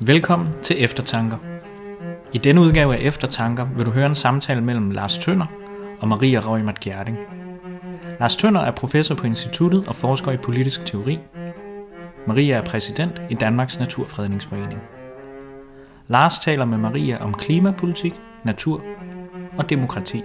[0.00, 1.36] Velkommen til Eftertanker.
[2.32, 5.46] I denne udgave af Eftertanker vil du høre en samtale mellem Lars Tønder
[6.00, 7.18] og Maria Røgmert Gjerding.
[8.20, 11.18] Lars Tønder er professor på instituttet og forsker i politisk teori.
[12.26, 14.80] Maria er præsident i Danmarks Naturfredningsforening.
[16.08, 18.84] Lars taler med Maria om klimapolitik, natur
[19.58, 20.22] og demokrati.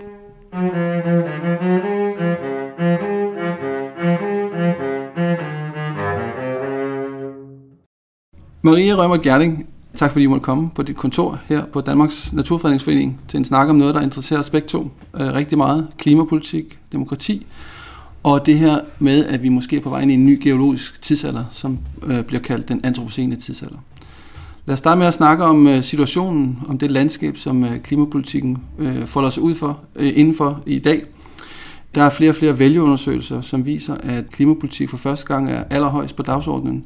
[8.68, 13.20] Maria Rømer Gerling, tak fordi I måtte komme på dit kontor her på Danmarks Naturfredningsforening
[13.28, 15.88] til en snak om noget, der interesserer os begge to øh, rigtig meget.
[15.98, 17.46] Klimapolitik, demokrati
[18.24, 21.02] og det her med, at vi måske er på vej ind i en ny geologisk
[21.02, 23.78] tidsalder, som øh, bliver kaldt den antropocene tidsalder.
[24.66, 28.58] Lad os starte med at snakke om øh, situationen, om det landskab, som øh, klimapolitikken
[28.80, 31.04] øh, folder sig ud for øh, indenfor i dag.
[31.96, 36.16] Der er flere og flere vælgeundersøgelser, som viser, at klimapolitik for første gang er allerhøjst
[36.16, 36.86] på dagsordenen.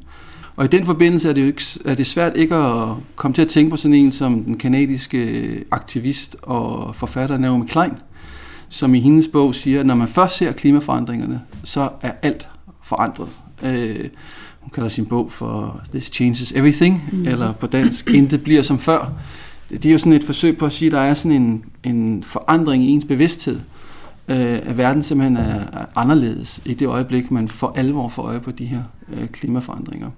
[0.56, 3.42] Og i den forbindelse er det, jo ikke, er det svært ikke at komme til
[3.42, 7.92] at tænke på sådan en som den kanadiske aktivist og forfatter Naomi Klein,
[8.68, 12.48] som i hendes bog siger, at når man først ser klimaforandringerne, så er alt
[12.82, 13.28] forandret.
[13.62, 14.08] Øh,
[14.60, 17.26] hun kalder sin bog for This Changes Everything, mm.
[17.26, 19.12] eller på dansk, Intet bliver som før.
[19.70, 22.22] Det er jo sådan et forsøg på at sige, at der er sådan en, en
[22.22, 23.60] forandring i ens bevidsthed,
[24.28, 28.40] øh, at verden simpelthen er, er anderledes i det øjeblik, man for alvor får øje
[28.40, 30.10] på de her øh, klimaforandringer.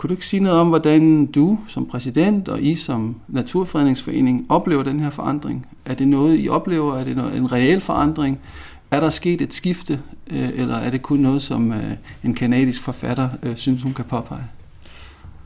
[0.00, 4.82] Kunne du ikke sige noget om, hvordan du som præsident og I som Naturfredningsforening oplever
[4.82, 5.66] den her forandring?
[5.84, 6.96] Er det noget, I oplever?
[6.96, 8.38] Er det en reel forandring?
[8.90, 11.92] Er der sket et skifte, øh, eller er det kun noget, som øh,
[12.24, 14.44] en kanadisk forfatter øh, synes, hun kan påpege?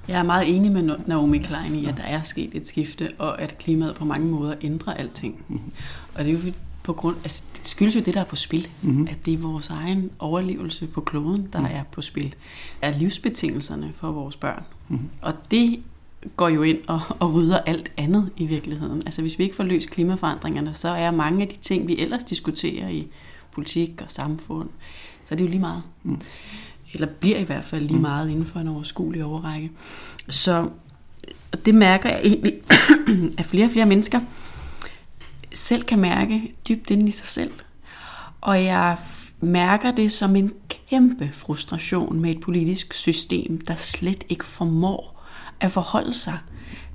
[0.08, 3.42] Jeg er meget enig med Naomi Klein i, at der er sket et skifte, og
[3.42, 5.34] at klimaet på mange måder ændrer alting.
[5.48, 5.72] Mm-hmm.
[6.14, 6.52] Og det er jo
[6.84, 8.68] på grund, altså det skyldes jo det, der er på spil.
[8.82, 9.08] Mm-hmm.
[9.10, 11.66] At det er vores egen overlevelse på kloden, der mm.
[11.70, 12.34] er på spil.
[12.82, 14.62] Er livsbetingelserne for vores børn.
[14.88, 15.08] Mm-hmm.
[15.22, 15.82] Og det
[16.36, 19.02] går jo ind og, og rydder alt andet i virkeligheden.
[19.06, 22.24] Altså hvis vi ikke får løst klimaforandringerne, så er mange af de ting, vi ellers
[22.24, 23.06] diskuterer i
[23.52, 24.68] politik og samfund,
[25.24, 25.82] så er det jo lige meget.
[26.02, 26.20] Mm.
[26.92, 28.02] Eller bliver i hvert fald lige mm.
[28.02, 29.70] meget inden for en overskuelig overrække.
[30.28, 30.68] Så
[31.64, 32.54] det mærker jeg egentlig,
[33.38, 34.20] at flere og flere mennesker
[35.54, 37.50] selv kan mærke dybt inde i sig selv.
[38.40, 38.96] Og jeg
[39.40, 40.52] mærker det som en
[40.90, 45.24] kæmpe frustration med et politisk system, der slet ikke formår
[45.60, 46.38] at forholde sig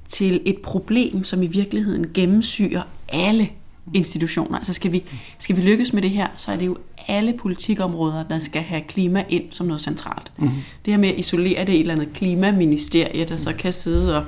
[0.08, 3.50] til et problem, som i virkeligheden gennemsyrer alle
[3.94, 4.58] institutioner.
[4.58, 5.04] Altså skal vi,
[5.38, 6.78] skal vi lykkes med det her, så er det jo
[7.08, 10.32] alle politikområder, der skal have klima ind som noget centralt.
[10.38, 10.58] Mm-hmm.
[10.86, 14.18] Det her med at isolere det i et eller andet klimaministerie, der så kan sidde
[14.18, 14.26] og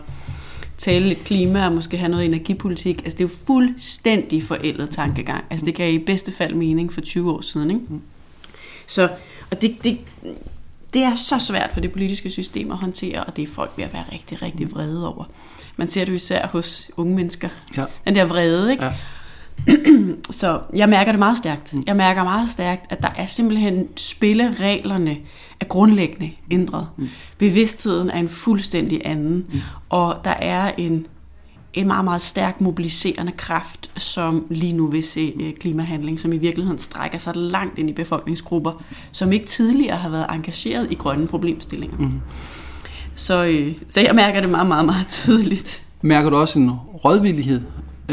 [0.82, 3.02] tale lidt klima og måske have noget energipolitik.
[3.04, 5.44] Altså det er jo fuldstændig forældet tankegang.
[5.50, 7.72] Altså det kan i bedste fald mening for 20 år siden.
[7.72, 7.82] Ikke?
[7.90, 8.02] Mm.
[8.88, 9.10] Så,
[9.52, 9.98] og det, det,
[10.94, 13.86] det er så svært for det politiske system at håndtere, og det er folk ved
[13.86, 15.24] at være rigtig, rigtig vrede over.
[15.76, 17.50] Man ser det jo især hos unge mennesker.
[17.78, 17.86] Ja.
[18.06, 18.86] Den der vrede, ikke?
[18.86, 18.94] Ja.
[20.32, 21.74] så jeg mærker det meget stærkt.
[21.74, 21.84] Mm.
[21.88, 25.18] Jeg mærker meget stærkt, at der er simpelthen spillereglerne
[25.60, 26.88] er grundlæggende ændret.
[26.98, 27.10] Mm.
[27.38, 29.60] Bevidstheden er en fuldstændig anden, mm.
[29.90, 31.08] og der er en,
[31.74, 36.38] en meget, meget stærk mobiliserende kraft, som lige nu vil se øh, klimahandling, som i
[36.38, 41.28] virkeligheden strækker sig langt ind i befolkningsgrupper, som ikke tidligere har været engageret i grønne
[41.28, 41.98] problemstillinger.
[41.98, 42.22] Mm.
[43.16, 45.84] Så, øh, så jeg mærker det meget, meget, meget tydeligt.
[46.02, 46.72] Mærker du også en
[47.06, 47.62] rådvillighed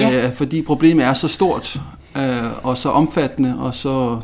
[0.00, 0.26] ja.
[0.26, 1.80] øh, fordi problemet er så stort
[2.16, 4.20] øh, og så omfattende og så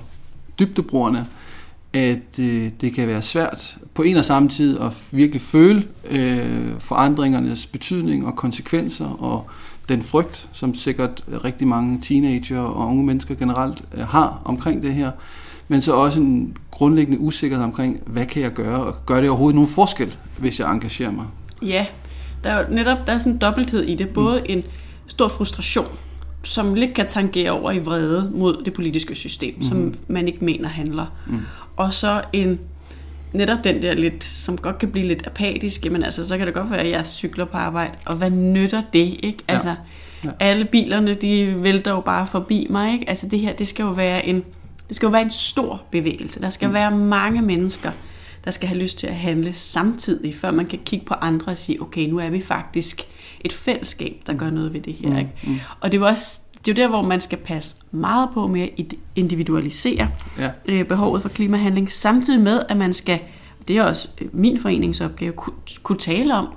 [0.58, 1.26] dybdebrugende,
[1.92, 6.72] at øh, det kan være svært på en og samme tid at virkelig føle øh,
[6.78, 9.50] forandringernes betydning og konsekvenser og
[9.88, 14.94] den frygt, som sikkert rigtig mange teenager og unge mennesker generelt øh, har omkring det
[14.94, 15.10] her,
[15.68, 19.54] men så også en grundlæggende usikkerhed omkring, hvad kan jeg gøre, og gør det overhovedet
[19.54, 21.24] nogen forskel, hvis jeg engagerer mig?
[21.62, 21.86] Ja,
[22.44, 24.08] der er jo netop der er sådan en dobbelthed i det.
[24.08, 24.46] Både mm.
[24.48, 24.64] en
[25.14, 25.86] stor frustration,
[26.42, 29.62] som lidt kan tangere over i vrede mod det politiske system, mm.
[29.62, 29.96] som mhm.
[30.08, 31.06] man ikke mener handler.
[31.26, 31.40] Mm.
[31.76, 32.60] Og så en
[33.32, 36.54] netop den der lidt, som godt kan blive lidt apatisk, men altså, så kan det
[36.54, 39.38] godt være, at jeg cykler på arbejde, og hvad nytter det, ikke?
[39.48, 39.74] Altså, ja.
[40.24, 40.30] Ja.
[40.40, 43.08] alle bilerne, de vælter jo bare forbi mig, ikke?
[43.08, 44.44] Altså, det her, det skal jo være en,
[44.88, 46.40] det skal jo være en stor bevægelse.
[46.40, 46.74] Der skal mm.
[46.74, 47.90] være mange mennesker,
[48.44, 51.58] der skal have lyst til at handle samtidig, før man kan kigge på andre og
[51.58, 53.02] sige, okay, nu er vi faktisk
[53.44, 55.10] et fællesskab, der gør noget ved det her.
[55.10, 55.30] Mm, ikke?
[55.42, 55.56] Mm.
[55.80, 58.62] Og det er også det er jo der, hvor man skal passe meget på med
[58.62, 60.08] at individualisere
[60.38, 60.50] ja.
[60.66, 63.20] øh, behovet for klimahandling, samtidig med, at man skal,
[63.68, 66.48] det er også øh, min foreningsopgave, kunne, kunne tale om,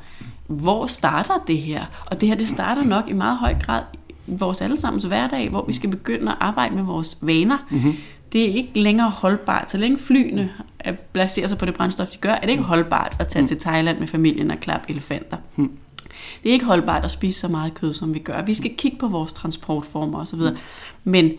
[0.47, 1.85] hvor starter det her?
[2.05, 3.83] Og det her, det starter nok i meget høj grad
[4.27, 7.57] i vores allesammens hverdag, hvor vi skal begynde at arbejde med vores vaner.
[7.69, 7.93] Mm-hmm.
[8.33, 9.71] det er ikke længere holdbart.
[9.71, 10.51] Så længe flyene
[11.13, 13.47] placerer sig på det brændstof, de gør, er det ikke holdbart at tage mm.
[13.47, 15.37] til Thailand med familien og klappe elefanter.
[15.55, 15.71] Mm.
[16.43, 18.41] Det er ikke holdbart at spise så meget kød, som vi gør.
[18.41, 20.39] Vi skal kigge på vores transportformer osv.
[20.39, 20.57] Mm.
[21.03, 21.31] Men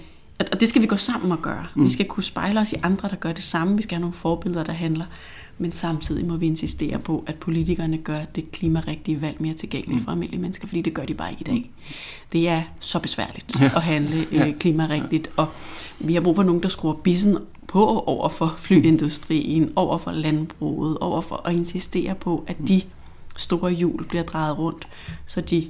[0.52, 1.66] og det skal vi gå sammen og gøre.
[1.74, 1.84] Mm.
[1.84, 3.76] Vi skal kunne spejle os i andre, der gør det samme.
[3.76, 5.04] Vi skal have nogle forbilleder, der handler.
[5.58, 10.04] Men samtidig må vi insistere på, at politikerne gør det klimarigtige valg mere tilgængeligt mm.
[10.04, 11.70] for almindelige mennesker, fordi det gør de bare ikke i dag.
[11.78, 11.94] Mm.
[12.32, 13.70] Det er så besværligt ja.
[13.76, 14.52] at handle øh, ja.
[14.60, 15.46] klimarigtigt, og
[15.98, 20.98] vi har brug for nogen, der skruer bissen på over for flyindustrien, over for landbruget,
[20.98, 22.82] over for at insistere på, at de
[23.38, 24.88] store hjul bliver drejet rundt,
[25.26, 25.64] så de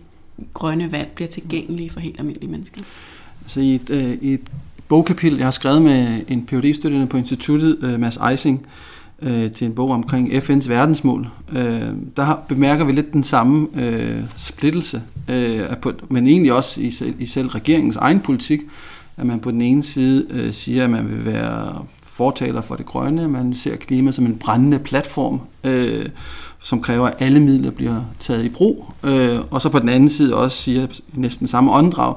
[0.54, 2.80] grønne vand bliver tilgængelige for helt almindelige mennesker.
[3.46, 4.40] Så i et, øh, i et
[4.88, 8.66] bogkapitel, jeg har skrevet med en phd studerende på instituttet, øh, Mads Eising,
[9.22, 13.68] øh, til en bog omkring FN's verdensmål, øh, der har, bemærker vi lidt den samme
[13.74, 18.60] øh, splittelse, øh, på, men egentlig også i i selv regeringens egen politik,
[19.16, 21.84] at man på den ene side øh, siger, at man vil være
[22.18, 26.06] fortaler for det grønne, man ser klima som en brændende platform, øh,
[26.60, 30.08] som kræver, at alle midler bliver taget i brug, øh, og så på den anden
[30.08, 32.14] side også siger næsten samme åndedrag,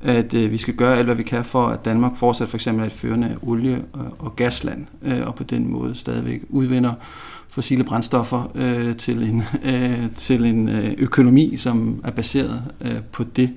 [0.00, 2.82] at øh, vi skal gøre alt, hvad vi kan for, at Danmark fortsat for eksempel
[2.82, 3.82] er et førende olie-
[4.18, 6.92] og gasland, øh, og på den måde stadigvæk udvinder
[7.48, 9.42] fossile brændstoffer øh, til en,
[9.74, 13.50] øh, til en øh, økonomi, som er baseret øh, på det.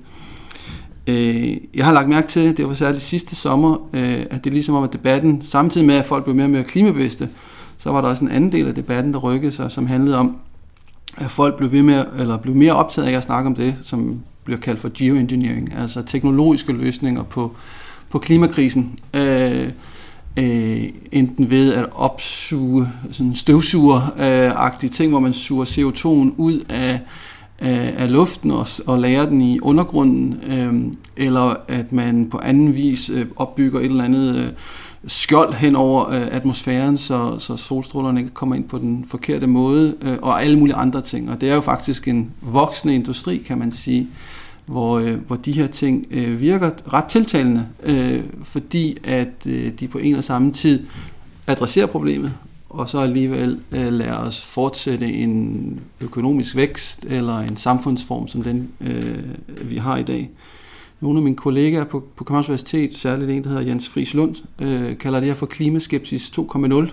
[1.08, 4.54] Øh, jeg har lagt mærke til, det var særligt sidste sommer, øh, at det er
[4.54, 7.28] ligesom om, at debatten, samtidig med at folk blev mere og mere klimabevidste,
[7.78, 10.36] så var der også en anden del af debatten, der rykkede sig, som handlede om,
[11.16, 14.20] at folk blev, ved med, eller blev mere optaget af at snakke om det, som
[14.44, 17.56] bliver kaldt for geoengineering, altså teknologiske løsninger på,
[18.10, 18.98] på klimakrisen.
[19.14, 19.68] Øh,
[20.38, 27.00] øh, enten ved at opsuge sådan støvsuger-agtige øh, ting, hvor man suger CO2'en ud af,
[27.58, 32.74] af, af luften og, og lærer den i undergrunden, øh, eller at man på anden
[32.74, 34.48] vis øh, opbygger et eller andet øh,
[35.06, 39.94] skjold hen over øh, atmosfæren, så, så solstrålerne ikke kommer ind på den forkerte måde,
[40.02, 41.30] øh, og alle mulige andre ting.
[41.30, 44.08] Og det er jo faktisk en voksende industri, kan man sige,
[44.66, 49.88] hvor, øh, hvor de her ting øh, virker ret tiltalende, øh, fordi at øh, de
[49.88, 50.86] på en og samme tid
[51.46, 52.32] adresserer problemet,
[52.70, 58.72] og så alligevel øh, lade os fortsætte en økonomisk vækst eller en samfundsform, som den
[58.80, 60.30] øh, vi har i dag.
[61.00, 64.36] Nogle af mine kollegaer på, på Københavns Universitet, særligt en, der hedder Jens Friis Lund,
[64.58, 66.92] øh, kalder det her for klimaskepsis 2.0.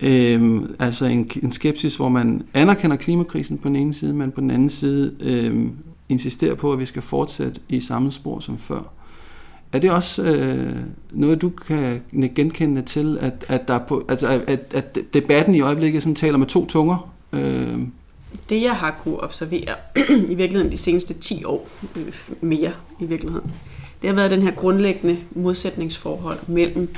[0.00, 4.40] Øh, altså en, en skepsis, hvor man anerkender klimakrisen på den ene side, men på
[4.40, 5.66] den anden side øh,
[6.08, 8.92] insisterer på, at vi skal fortsætte i samme spor som før.
[9.74, 10.76] Er det også øh,
[11.10, 12.02] noget, du kan
[12.34, 16.46] genkende til, at, at, der på, altså, at, at debatten i øjeblikket sådan taler med
[16.46, 17.14] to tunger?
[17.32, 17.78] Øh.
[18.48, 19.74] Det, jeg har kunne observere
[20.32, 23.52] i virkeligheden de seneste 10 år, øh, mere i virkeligheden,
[24.02, 26.94] det har været den her grundlæggende modsætningsforhold mellem,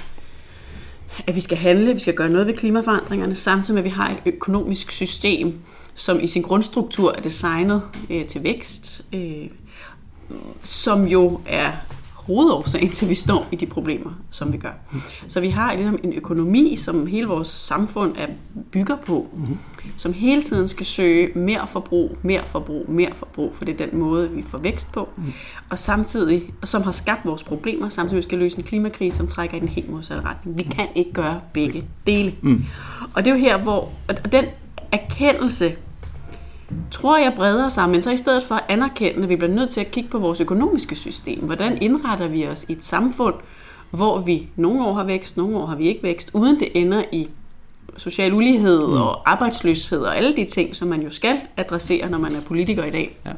[1.26, 4.10] at vi skal handle, vi skal gøre noget ved klimaforandringerne, samtidig med, at vi har
[4.10, 5.54] et økonomisk system,
[5.94, 9.48] som i sin grundstruktur er designet øh, til vækst, øh,
[10.62, 11.72] som jo er
[12.26, 14.70] hovedårsagen til, at vi står i de problemer, som vi gør.
[15.28, 18.26] Så vi har ligesom en økonomi, som hele vores samfund er
[18.70, 19.58] bygger på, mm-hmm.
[19.96, 23.98] som hele tiden skal søge mere forbrug, mere forbrug, mere forbrug, for det er den
[23.98, 25.08] måde, vi får vækst på.
[25.16, 25.32] Mm.
[25.70, 29.56] Og samtidig, som har skabt vores problemer, samtidig skal vi løse en klimakrise, som trækker
[29.56, 30.58] i den helt modsatte retning.
[30.58, 32.34] Vi kan ikke gøre begge dele.
[32.42, 32.64] Mm.
[33.14, 34.44] Og det er jo her, hvor og den
[34.92, 35.76] erkendelse
[36.90, 39.70] tror jeg breder sig, men så i stedet for at anerkende, at vi bliver nødt
[39.70, 41.40] til at kigge på vores økonomiske system.
[41.40, 43.34] Hvordan indretter vi os i et samfund,
[43.90, 47.04] hvor vi nogle år har vækst, nogle år har vi ikke vækst, uden det ender
[47.12, 47.28] i
[47.96, 48.92] social ulighed mm.
[48.92, 52.84] og arbejdsløshed og alle de ting, som man jo skal adressere, når man er politiker
[52.84, 53.18] i dag.
[53.26, 53.32] Ja.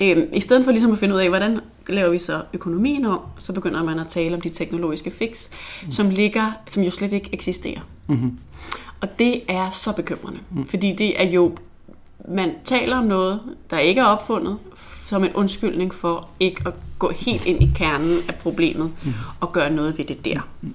[0.00, 3.20] Øhm, I stedet for ligesom at finde ud af, hvordan laver vi så økonomien om,
[3.38, 5.48] så begynder man at tale om de teknologiske fix,
[5.84, 5.90] mm.
[5.90, 7.80] som ligger, som jo slet ikke eksisterer.
[8.06, 8.38] Mm-hmm.
[9.00, 10.66] Og det er så bekymrende, mm.
[10.66, 11.56] fordi det er jo
[12.28, 13.40] man taler om noget,
[13.70, 14.58] der ikke er opfundet,
[15.06, 19.12] som en undskyldning for ikke at gå helt ind i kernen af problemet mm.
[19.40, 20.40] og gøre noget ved det der.
[20.60, 20.74] Mm.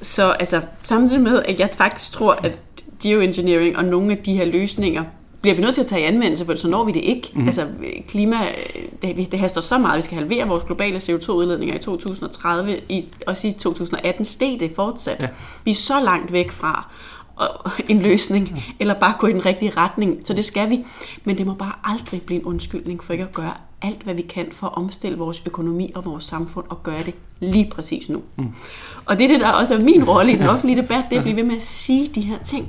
[0.00, 2.58] Så altså, samtidig med, at jeg faktisk tror, at
[3.02, 5.04] geoengineering og nogle af de her løsninger
[5.40, 7.30] bliver vi nødt til at tage i anvendelse, for så når vi det ikke.
[7.34, 7.46] Mm.
[7.46, 7.66] Altså
[8.08, 8.36] klima,
[9.02, 13.48] det, det haster så meget, vi skal halvere vores globale CO2-udledninger i 2030, i, også
[13.48, 15.20] i 2018 steg det fortsat.
[15.20, 15.28] Ja.
[15.64, 16.90] Vi er så langt væk fra
[17.88, 20.20] en løsning, eller bare gå i den rigtige retning.
[20.24, 20.84] Så det skal vi.
[21.24, 24.22] Men det må bare aldrig blive en undskyldning for ikke at gøre alt, hvad vi
[24.22, 28.22] kan for at omstille vores økonomi og vores samfund og gøre det lige præcis nu.
[28.36, 28.52] Mm.
[29.04, 31.20] Og det er det, der også er min rolle i den offentlige debat, det er
[31.20, 32.68] at blive ved med at sige de her ting.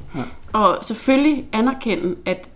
[0.53, 2.49] Og selvfølgelig anerkende, at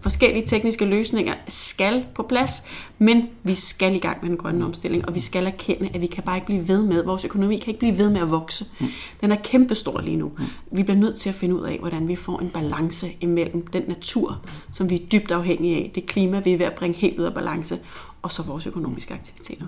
[0.00, 2.62] forskellige tekniske løsninger skal på plads,
[2.98, 6.06] men vi skal i gang med den grønne omstilling, og vi skal erkende, at vi
[6.06, 8.64] kan bare ikke blive ved med, vores økonomi kan ikke blive ved med at vokse.
[8.80, 8.86] Mm.
[9.20, 10.32] Den er kæmpestor lige nu.
[10.38, 10.44] Mm.
[10.72, 13.82] Vi bliver nødt til at finde ud af, hvordan vi får en balance imellem den
[13.88, 14.40] natur,
[14.72, 17.24] som vi er dybt afhængige af, det klima, vi er ved at bringe helt ud
[17.24, 17.78] af balance,
[18.22, 19.66] og så vores økonomiske aktiviteter.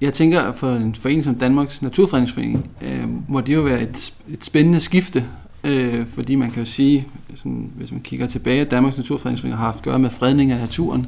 [0.00, 4.44] Jeg tænker, for en forening som Danmarks Naturfredningsforening, øh, må det jo være et, et
[4.44, 5.24] spændende skifte,
[5.64, 9.64] øh, fordi man kan jo sige, sådan, hvis man kigger tilbage, at Danmarks Naturfredningsforening har
[9.64, 11.06] haft at gøre med fredning af naturen,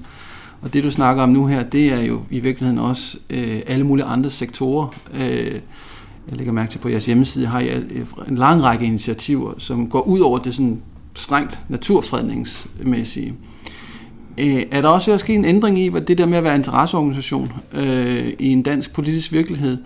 [0.62, 3.86] og det du snakker om nu her, det er jo i virkeligheden også øh, alle
[3.86, 4.94] mulige andre sektorer.
[5.14, 5.60] Øh,
[6.28, 9.88] jeg lægger mærke til på jeres hjemmeside, har I øh, en lang række initiativer, som
[9.88, 10.82] går ud over det sådan
[11.14, 13.34] strengt naturfredningsmæssige.
[14.38, 17.52] Øh, er der også sket en ændring i, hvad det der med at være interesseorganisation
[17.72, 19.78] øh, i en dansk politisk virkelighed,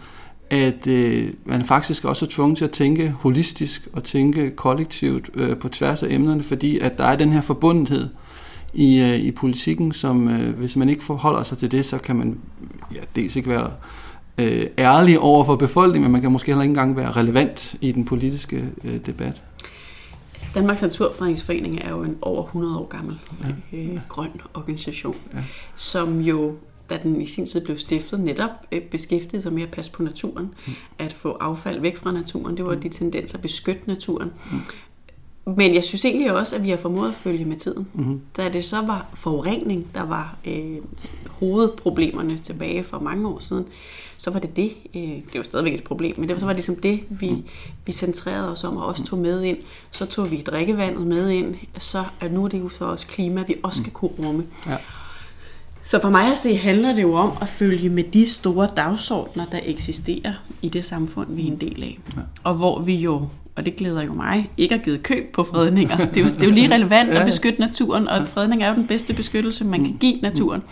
[0.51, 5.57] at øh, man faktisk også er tvunget til at tænke holistisk og tænke kollektivt øh,
[5.57, 8.09] på tværs af emnerne, fordi at der er den her forbundethed
[8.75, 12.17] i, øh, i politikken, som øh, hvis man ikke forholder sig til det, så kan
[12.17, 12.39] man
[12.95, 13.71] ja, dels ikke være
[14.39, 17.93] øh, ærlig over for befolkningen, men man kan måske heller ikke engang være relevant i
[17.93, 19.43] den politiske øh, debat.
[20.35, 23.19] Altså, Danmarks Naturfredningsforening er jo en over 100 år gammel
[23.73, 23.79] ja.
[23.79, 25.39] øh, grøn organisation, ja.
[25.75, 26.55] som jo
[26.91, 30.03] da den i sin tid blev stiftet, netop øh, beskæftigede sig med at passe på
[30.03, 30.73] naturen, mm.
[30.99, 32.57] at få affald væk fra naturen.
[32.57, 32.81] Det var mm.
[32.81, 34.33] de tendenser at beskytte naturen.
[34.53, 34.59] Mm.
[35.57, 37.89] Men jeg synes egentlig også, at vi har formået at følge med tiden.
[37.95, 38.21] Mm-hmm.
[38.37, 40.79] Da det så var forurening, der var øh,
[41.31, 43.67] hovedproblemerne tilbage for mange år siden,
[44.17, 44.77] så var det det.
[44.95, 47.45] Øh, det var stadigvæk et problem, men det, så var det ligesom det, vi, mm.
[47.87, 49.59] vi centrerede os om og også tog med ind.
[49.91, 53.45] Så tog vi drikkevandet med ind, så er nu er det jo så også klima,
[53.49, 54.47] vi også skal kunne rumme.
[54.67, 54.77] Ja.
[55.87, 59.45] Så for mig at se, handler det jo om at følge med de store dagsordner,
[59.45, 61.99] der eksisterer i det samfund, vi er en del af.
[62.17, 62.21] Ja.
[62.43, 65.97] Og hvor vi jo, og det glæder jo mig, ikke har givet køb på fredninger.
[65.97, 68.75] Det er jo, det er jo lige relevant at beskytte naturen, og fredning er jo
[68.75, 70.63] den bedste beskyttelse, man kan give naturen.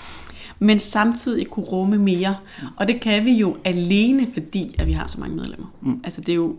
[0.58, 2.36] Men samtidig kunne rumme mere.
[2.76, 5.66] Og det kan vi jo alene, fordi at vi har så mange medlemmer.
[5.80, 6.00] Mm.
[6.04, 6.56] Altså det er jo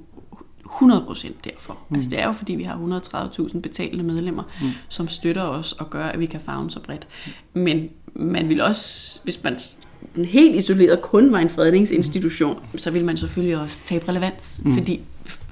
[0.65, 1.77] 100% derfor.
[1.89, 1.95] Mm.
[1.95, 3.01] Altså det er jo fordi, vi har
[3.47, 4.67] 130.000 betalende medlemmer, mm.
[4.89, 7.07] som støtter os og gør, at vi kan fagne så bredt.
[7.53, 9.57] Men man vil også, hvis man
[10.25, 12.77] helt isoleret kun var en fredningsinstitution, mm.
[12.79, 14.73] så vil man selvfølgelig også tabe relevans, mm.
[14.73, 15.01] fordi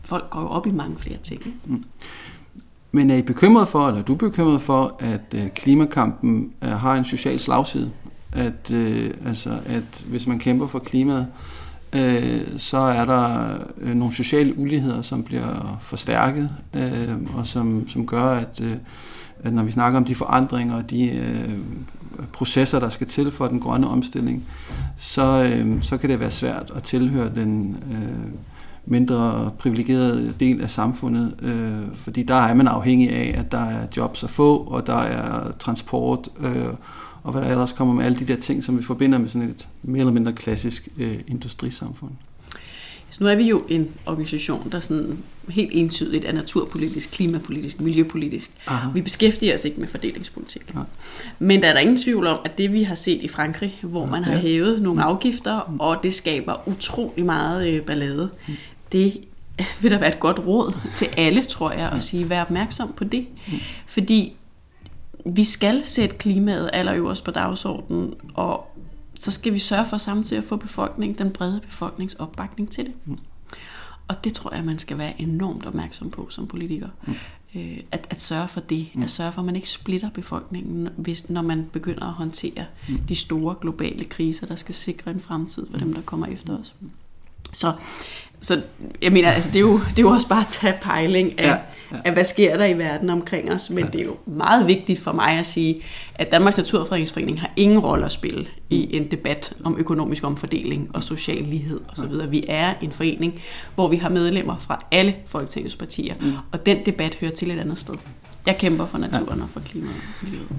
[0.03, 1.41] folk går jo op i mange flere ting.
[1.65, 1.83] Mm.
[2.91, 6.93] Men er I bekymret for, eller er du bekymret for, at øh, klimakampen øh, har
[6.95, 7.91] en social slagside?
[8.31, 11.27] At, øh, altså, at hvis man kæmper for klimaet,
[11.93, 18.07] øh, så er der øh, nogle sociale uligheder, som bliver forstærket, øh, og som, som
[18.07, 18.75] gør, at, øh,
[19.43, 21.49] at når vi snakker om de forandringer og de øh,
[22.33, 24.43] processer, der skal til for den grønne omstilling,
[24.97, 28.33] så, øh, så kan det være svært at tilhøre den øh,
[28.85, 33.87] mindre privilegerede del af samfundet, øh, fordi der er man afhængig af, at der er
[33.97, 36.65] jobs at få, og der er transport, øh,
[37.23, 39.49] og hvad der ellers kommer med alle de der ting, som vi forbinder med sådan
[39.49, 42.11] et mere eller mindre klassisk øh, industrisamfund.
[43.13, 45.17] Så nu er vi jo en organisation, der sådan
[45.49, 48.51] helt entydigt er naturpolitisk, klimapolitisk, miljøpolitisk.
[48.67, 48.89] Aha.
[48.93, 50.61] Vi beskæftiger os ikke med fordelingspolitik.
[50.75, 50.79] Ja.
[51.39, 54.05] Men der er der ingen tvivl om, at det vi har set i Frankrig, hvor
[54.05, 54.39] man har ja.
[54.39, 55.07] hævet nogle mm.
[55.07, 55.79] afgifter, mm.
[55.79, 58.53] og det skaber utrolig meget øh, ballade, mm.
[58.91, 59.17] det
[59.81, 63.03] vil der være et godt råd til alle, tror jeg, at sige, vær opmærksom på
[63.03, 63.25] det.
[63.87, 64.35] Fordi
[65.25, 68.72] vi skal sætte klimaet allerøverst på dagsordenen, og
[69.23, 72.93] så skal vi sørge for samtidig at få befolkningen, den brede befolknings opbakning til det.
[73.05, 73.17] Mm.
[74.07, 76.89] Og det tror jeg, man skal være enormt opmærksom på som politiker.
[77.07, 77.13] Mm.
[77.55, 78.87] Øh, at, at sørge for det.
[78.93, 79.03] Mm.
[79.03, 82.97] At sørge for, at man ikke splitter befolkningen, hvis, når man begynder at håndtere mm.
[82.97, 85.83] de store globale kriser, der skal sikre en fremtid for mm.
[85.83, 86.75] dem, der kommer efter os.
[87.53, 87.73] Så,
[88.43, 88.61] så
[89.01, 91.47] jeg mener, altså, det, er jo, det er jo også bare at tage pejling af,
[91.47, 91.57] ja
[91.93, 91.99] ja.
[92.05, 93.69] af, hvad sker der i verden omkring os.
[93.69, 93.89] Men ja.
[93.89, 95.81] det er jo meget vigtigt for mig at sige,
[96.15, 98.97] at Danmarks Naturfredningsforening har ingen rolle at spille i mm.
[98.97, 102.13] en debat om økonomisk omfordeling og social lighed osv.
[102.19, 102.25] Ja.
[102.25, 103.33] Vi er en forening,
[103.75, 106.31] hvor vi har medlemmer fra alle Folketingets partier, mm.
[106.51, 107.95] og den debat hører til et andet sted.
[108.45, 109.43] Jeg kæmper for naturen ja.
[109.43, 110.49] og for klimaet og miljøet.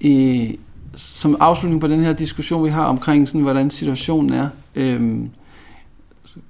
[0.00, 0.58] I,
[0.94, 5.30] som afslutning på den her diskussion, vi har omkring, sådan, hvordan situationen er, øhm,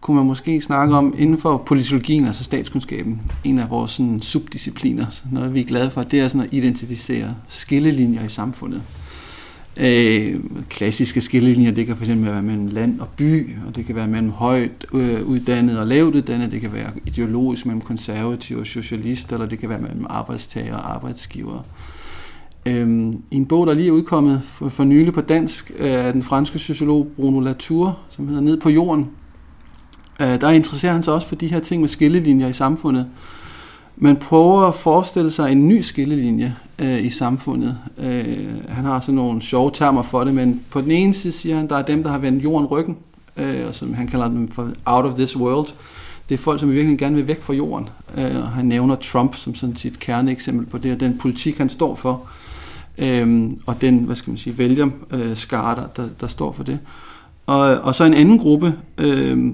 [0.00, 5.06] kunne man måske snakke om inden for politologien, altså statskundskaben, en af vores sådan, subdiscipliner,
[5.32, 8.82] noget vi er glade for, det er sådan at identificere skillelinjer i samfundet.
[9.76, 14.06] Øh, klassiske skillelinjer, det kan fx være mellem land og by, og det kan være
[14.06, 19.36] mellem højt øh, uddannet og lavt uddannet, det kan være ideologisk mellem konservative og socialister,
[19.36, 21.62] eller det kan være mellem arbejdstager og arbejdsgivere.
[22.66, 26.12] Øh, I en bog, der lige er udkommet for, for nylig på dansk, øh, af
[26.12, 29.10] den franske sociolog Bruno Latour, som hedder Ned på jorden,
[30.20, 33.06] Øh, der interesserer han sig også for de her ting med skillelinjer i samfundet.
[33.96, 37.78] man prøver at forestille sig en ny skillelinje øh, i samfundet.
[37.98, 41.56] Øh, han har sådan nogle sjove termer for det, men på den ene side siger
[41.56, 42.96] han, der er dem, der har vendt jorden ryggen,
[43.36, 45.68] øh, og som han kalder dem for out of this world.
[46.28, 47.88] Det er folk, som virkelig gerne vil væk fra jorden.
[48.16, 51.68] Øh, og han nævner Trump som sådan sit kerneeksempel på det, og den politik, han
[51.68, 52.26] står for.
[52.98, 56.78] Øh, og den, hvad skal man sige, vælger øh, skar, der, der står for det.
[57.46, 59.52] Og, og så en anden gruppe, øh,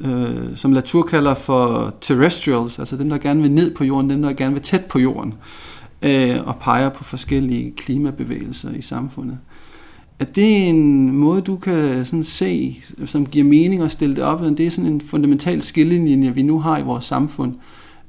[0.00, 4.22] øh, som Latour kalder for terrestrials, altså dem, der gerne vil ned på jorden, dem,
[4.22, 5.34] der gerne vil tæt på jorden,
[6.02, 9.38] øh, og peger på forskellige klimabevægelser i samfundet.
[10.18, 14.40] Er det en måde, du kan sådan se, som giver mening at stille det op?
[14.40, 17.54] Det er sådan en fundamental skillelinje, vi nu har i vores samfund,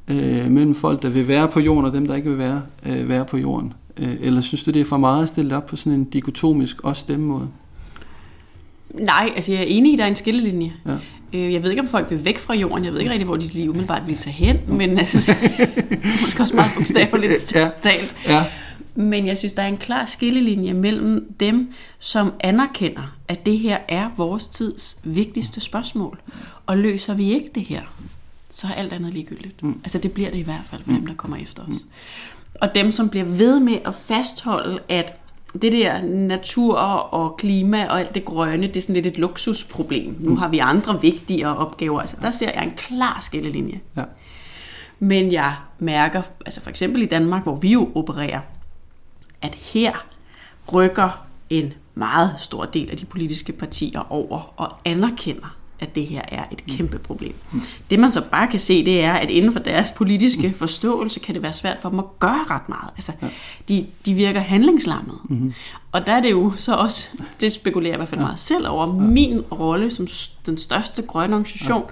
[0.08, 3.10] øh, mellem folk, der vil være på jorden, og dem, der ikke vil være, øh,
[3.10, 3.74] være på jorden.
[3.98, 6.06] Øh, eller synes du, det er for meget at stille det op på sådan en
[6.06, 7.48] dikotomisk også stemmemåde?
[8.94, 10.74] Nej, altså jeg er enig i, at der er en skillelinje.
[11.34, 12.86] Øh, Jeg ved ikke, om folk vil væk fra jorden.
[12.86, 15.36] Jeg ved ikke rigtig, hvor de lige umiddelbart vil tage hen, men altså, så,
[16.22, 17.70] måske også meget bogstaveligt Ja.
[17.82, 18.16] talt.
[18.28, 18.46] Ja,
[18.96, 23.78] Men jeg synes, der er en klar skillelinje mellem dem, som anerkender, at det her
[23.88, 26.20] er vores tids vigtigste spørgsmål.
[26.66, 27.82] Og løser vi ikke det her,
[28.50, 29.64] så er alt andet ligegyldigt.
[29.64, 29.80] Mm.
[29.84, 30.98] Altså det bliver det i hvert fald for mm.
[30.98, 31.78] dem, der kommer efter os.
[32.62, 35.14] Og dem, som bliver ved med at fastholde, at
[35.62, 40.16] det der natur og klima og alt det grønne, det er sådan lidt et luksusproblem.
[40.20, 42.00] Nu har vi andre vigtigere opgaver.
[42.00, 43.80] Altså der ser jeg en klar skillelinje.
[43.98, 44.04] ja.
[45.00, 48.40] Men jeg mærker, altså for eksempel i Danmark, hvor vi jo opererer,
[49.42, 50.06] at her
[50.74, 56.22] rykker en meget stor del af de politiske partier over og anerkender, at det her
[56.28, 57.34] er et kæmpe problem.
[57.90, 61.36] Det man så bare kan se, det er, at inden for deres politiske forståelse, kan
[61.36, 62.90] det være svært for dem at gøre ret meget.
[62.96, 63.12] Altså,
[63.70, 65.18] de, de virker handlingslammede.
[65.30, 65.54] Mm-hmm.
[65.92, 67.08] Og der er det jo så også,
[67.42, 70.08] det spekulerer jeg i hvert fald meget selv over, min rolle som
[70.46, 71.84] den største grønne organisation,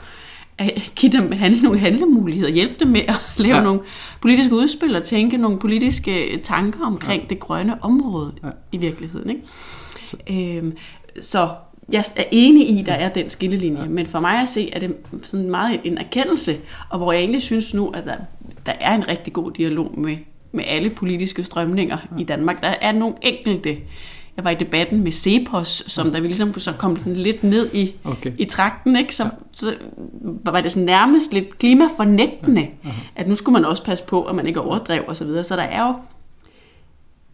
[0.58, 3.58] at give dem handle, nogle handlemuligheder, hjælpe dem med at lave Ja.
[3.58, 3.64] ja.
[3.64, 3.80] nogle
[4.22, 7.28] politiske udspil og tænke nogle politiske tanker omkring ja.
[7.30, 8.48] det grønne område Ja.
[8.48, 8.54] ja.
[8.72, 9.30] i virkeligheden.
[9.30, 9.42] Ikke?
[10.06, 10.18] Så.
[10.32, 10.74] Øhm,
[11.22, 11.50] så
[11.92, 13.90] jeg er enig i, at der er den skillelinje, ja.
[13.90, 16.58] men for mig at se, er det sådan meget en erkendelse,
[16.90, 18.16] og hvor jeg egentlig synes nu, at der,
[18.66, 20.18] der er en rigtig god dialog med,
[20.52, 22.22] med alle politiske strømninger ja.
[22.22, 22.62] i Danmark.
[22.62, 23.78] Der er nogle enkelte.
[24.38, 27.70] Jeg var i debatten med Cepos, som der vi ligesom så kom den lidt ned
[27.74, 28.32] i, Okay.
[28.38, 29.16] i trakten, ikke?
[29.16, 29.74] Så, så
[30.46, 32.68] var det sådan nærmest lidt klimafornægtende,
[33.16, 35.44] at nu skulle man også passe på, at man ikke overdrev og så videre.
[35.44, 35.94] Så der er jo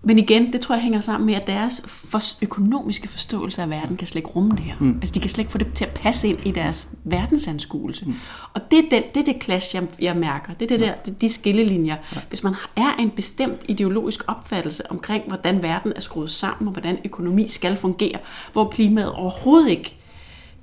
[0.04, 3.98] men igen, det tror jeg hænger sammen med, at deres for, økonomiske forståelse af verden
[3.98, 4.74] kan slet ikke rumme det her.
[4.80, 4.96] Mm.
[4.96, 8.06] Altså, de kan slet ikke få det til at passe ind i deres verdensanskuelse.
[8.06, 8.16] Mm.
[8.54, 10.54] Og det er, den, det er det clash, jeg, jeg mærker.
[10.54, 11.96] Det er det der, det, de skillelinjer.
[12.16, 12.22] Ja.
[12.30, 16.98] Hvis man er en bestemt ideologisk opfattelse omkring, hvordan verden er skruet sammen, og hvordan
[17.06, 18.20] økonomi skal fungere,
[18.54, 19.96] hvor klimaet overhovedet ikke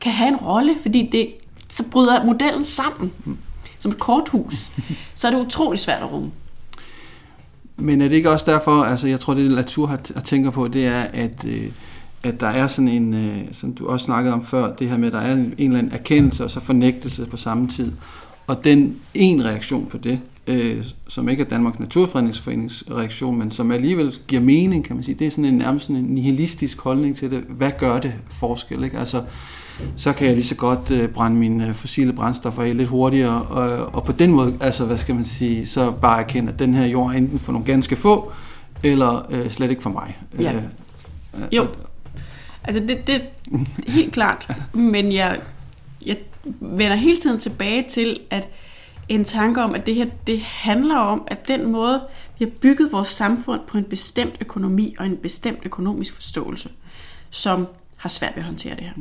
[0.00, 1.34] kan have en rolle, fordi det,
[1.70, 3.12] så bryder modellen sammen
[3.78, 4.70] som et korthus,
[5.14, 6.30] så er det utrolig svært at rumme.
[7.78, 10.68] Men er det ikke også derfor, altså jeg tror, det Latour har, har tænker på,
[10.68, 11.66] det er, at, øh,
[12.22, 15.06] at der er sådan en, øh, som du også snakkede om før, det her med,
[15.06, 17.92] at der er en, en eller anden erkendelse og så fornægtelse på samme tid.
[18.46, 23.70] Og den en reaktion på det, øh, som ikke er Danmarks Naturfredningsforenings reaktion, men som
[23.70, 27.16] alligevel giver mening, kan man sige, det er sådan en nærmest sådan en nihilistisk holdning
[27.16, 27.44] til det.
[27.48, 28.84] Hvad gør det forskel?
[28.84, 28.98] Ikke?
[28.98, 29.22] Altså,
[29.96, 33.42] så kan jeg lige så godt øh, brænde mine øh, fossile brændstoffer af lidt hurtigere,
[33.42, 36.74] og, og på den måde, altså hvad skal man sige, så bare erkende, at den
[36.74, 38.32] her jord er enten for nogle ganske få,
[38.82, 40.18] eller øh, slet ikke for mig.
[40.38, 40.54] Ja.
[40.54, 40.62] Øh,
[41.52, 41.66] Jo,
[42.64, 43.20] altså det, det er
[43.90, 45.40] helt klart, men jeg,
[46.06, 46.16] jeg
[46.60, 48.48] vender hele tiden tilbage til, at
[49.08, 52.00] en tanke om, at det her det handler om, at den måde,
[52.38, 56.68] vi har bygget vores samfund på en bestemt økonomi og en bestemt økonomisk forståelse,
[57.30, 58.92] som har svært ved at håndtere det her.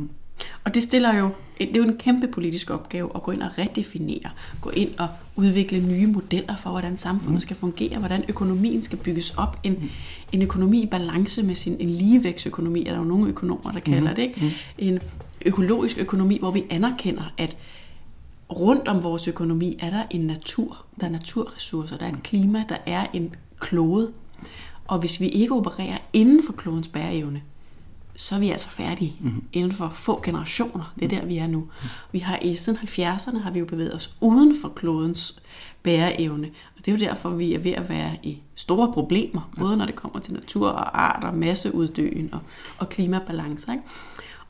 [0.63, 3.58] Og det stiller jo, det er jo en kæmpe politisk opgave at gå ind og
[3.58, 4.30] redefinere,
[4.62, 9.34] gå ind og udvikle nye modeller for, hvordan samfundet skal fungere, hvordan økonomien skal bygges
[9.38, 9.60] op.
[9.63, 9.91] En,
[10.32, 14.13] en økonomi i balance med sin en ligevægtsøkonomi, er der jo nogle økonomer, der kalder
[14.13, 14.21] det.
[14.21, 14.56] Ikke?
[14.78, 15.00] En
[15.45, 17.58] økologisk økonomi, hvor vi anerkender, at
[18.50, 22.63] rundt om vores økonomi er der en natur, der er naturressourcer, der er et klima,
[22.69, 24.12] der er en klode.
[24.88, 27.41] Og hvis vi ikke opererer inden for klodens bæreevne,
[28.17, 29.43] så er vi altså færdige mm-hmm.
[29.53, 30.93] inden for få generationer.
[30.95, 31.67] Det er der, vi er nu.
[32.12, 35.41] Vi har i siden 70'erne har vi jo bevæget os uden for klodens
[35.84, 36.47] bæreevne.
[36.47, 39.86] Og det er jo derfor, vi er ved at være i store problemer, både når
[39.86, 42.39] det kommer til natur og arter, masseuddøen og,
[42.77, 43.71] og klimabalancer.
[43.71, 43.84] Ikke?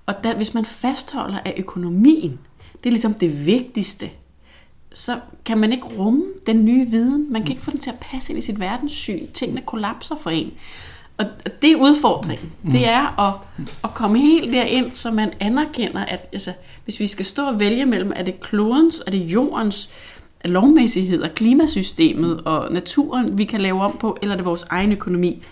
[0.05, 2.39] Og der, hvis man fastholder, at økonomien,
[2.83, 4.09] det er ligesom det vigtigste,
[4.93, 7.31] så kan man ikke rumme den nye viden.
[7.31, 9.27] Man kan ikke få den til at passe ind i sit verdenssyn.
[9.33, 10.53] Tingene kollapser for en.
[11.17, 11.25] Og
[11.61, 12.51] det er udfordringen.
[12.71, 13.33] Det er at,
[13.83, 16.53] at komme helt derind, så man anerkender, at altså,
[16.83, 19.89] hvis vi skal stå og vælge mellem, er det klodens, er det jordens
[20.45, 25.43] lovmæssigheder, klimasystemet og naturen, vi kan lave om på, eller er det vores egen økonomi,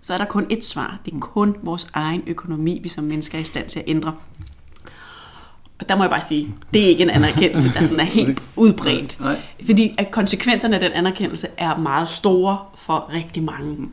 [0.00, 1.00] så er der kun et svar.
[1.04, 4.14] Det er kun vores egen økonomi, vi som mennesker er i stand til at ændre.
[5.80, 8.42] Og der må jeg bare sige, det er ikke en anerkendelse, der sådan er helt
[8.56, 9.20] udbredt.
[9.20, 9.40] Nej.
[9.64, 13.88] Fordi at konsekvenserne af den anerkendelse er meget store for rigtig mange.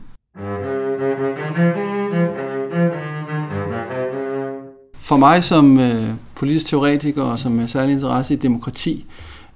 [5.00, 9.04] For mig som øh, politisk teoretiker og som er særlig interesse i demokrati,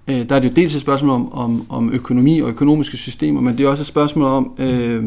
[0.09, 3.41] øh, der er det jo dels et spørgsmål om, om, om økonomi og økonomiske systemer,
[3.41, 5.05] men det er også et spørgsmål om, øh,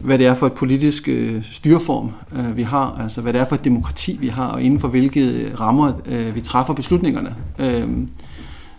[0.00, 3.44] hvad det er for et politisk øh, styreform, øh, vi har, altså hvad det er
[3.44, 7.34] for et demokrati, vi har, og inden for hvilke rammer øh, vi træffer beslutningerne.
[7.58, 7.88] Øh,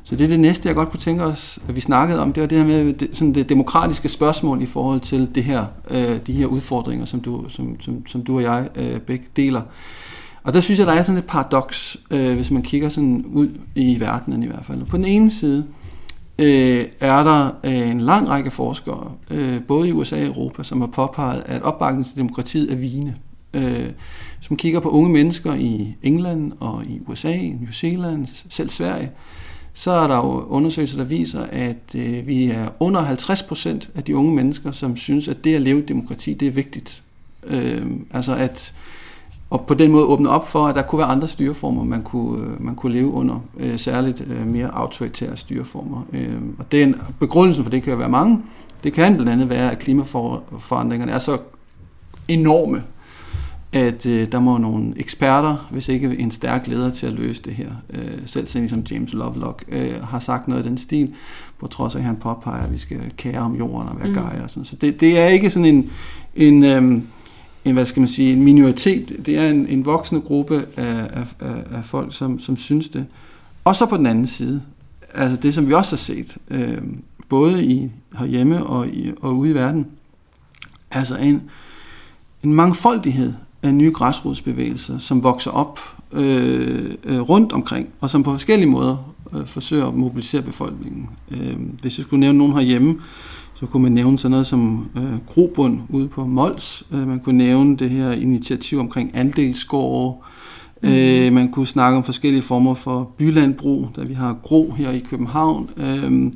[0.04, 2.42] så det er det næste, jeg godt kunne tænke os, at vi snakkede om, det
[2.42, 6.20] var det her med det, sådan det demokratiske spørgsmål i forhold til det her, øh,
[6.28, 9.62] de her udfordringer, som du, som, som, som du og jeg øh, begge deler.
[10.44, 13.50] Og der synes jeg, der er sådan et paradoks, øh, hvis man kigger sådan ud
[13.76, 14.86] i verdenen i hvert fald.
[14.86, 15.66] På den ene side
[16.40, 20.82] øh, er der øh, en lang række forskere, øh, både i USA og Europa, som
[20.82, 23.16] har påpeget, at opbakningen til demokratiet er vigende.
[23.54, 23.90] Øh,
[24.42, 29.12] som kigger på unge mennesker i England og i USA, New Zealand, selv Sverige,
[29.74, 34.04] så er der jo undersøgelser, der viser, at øh, vi er under 50 procent af
[34.04, 37.04] de unge mennesker, som synes, at det at leve i demokrati, det er vigtigt.
[37.44, 38.74] Øh, altså at
[39.52, 42.46] og på den måde åbne op for, at der kunne være andre styreformer, man kunne,
[42.46, 46.06] øh, man kunne leve under, øh, særligt øh, mere autoritære styreformer.
[46.14, 48.42] Øh, og den begrundelsen for det kan jo være mange.
[48.84, 51.38] Det kan blandt andet være, at klimaforandringerne er så
[52.28, 52.84] enorme,
[53.74, 57.54] at øh, der må nogle eksperter, hvis ikke en stærk leder til at løse det
[57.54, 57.70] her.
[57.90, 61.14] Øh, selv som James Lovelock øh, har sagt noget af den stil,
[61.60, 64.14] på trods af at han påpeger, at vi skal kære om jorden og være mm.
[64.14, 64.44] gejer.
[64.44, 64.66] Og sådan.
[64.66, 65.92] Så det, det er ikke sådan en,
[66.36, 67.02] en, øh,
[67.66, 69.26] en, hvad skal man sige, en minoritet.
[69.26, 73.06] Det er en, en voksende gruppe af, af, af, af folk, som, som synes det.
[73.64, 74.62] Og så på den anden side,
[75.14, 76.78] altså det, som vi også har set, øh,
[77.30, 79.88] både i herhjemme og, i, og ude i verden,
[80.92, 81.42] altså en,
[82.44, 85.80] en mangfoldighed af nye græsrodsbevægelser, som vokser op
[86.12, 91.10] øh, øh, rundt omkring, og som på forskellige måder øh, forsøger at mobilisere befolkningen.
[91.32, 92.96] Øh, hvis jeg skulle nævne nogen herhjemme,
[93.54, 96.84] så kunne man nævne sådan noget som øh, grobund ude på Mols.
[96.92, 100.18] Øh, man kunne nævne det her initiativ omkring andelsgårde.
[100.84, 100.90] Mm.
[100.90, 105.00] Øh, man kunne snakke om forskellige former for bylandbrug, da vi har Gro her i
[105.00, 105.70] København.
[105.78, 106.32] Øh,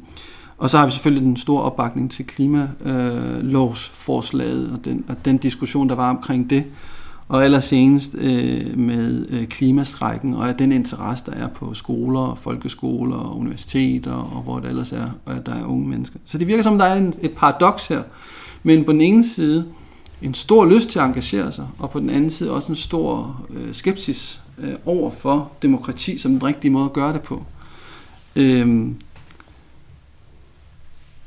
[0.57, 5.89] og så har vi selvfølgelig den store opbakning til klimalovsforslaget og den, og den diskussion,
[5.89, 6.63] der var omkring det
[7.27, 13.37] og allersenest øh, med øh, klimastrækken og den interesse, der er på skoler, folkeskoler og
[13.37, 16.19] universiteter og hvor det ellers er, og der er unge mennesker.
[16.25, 18.03] Så det virker som, der er en, et paradoks her.
[18.63, 19.65] Men på den ene side
[20.21, 23.41] en stor lyst til at engagere sig, og på den anden side også en stor
[23.49, 27.43] øh, skepsis øh, over for demokrati som den rigtige måde at gøre det på.
[28.35, 28.87] Øh,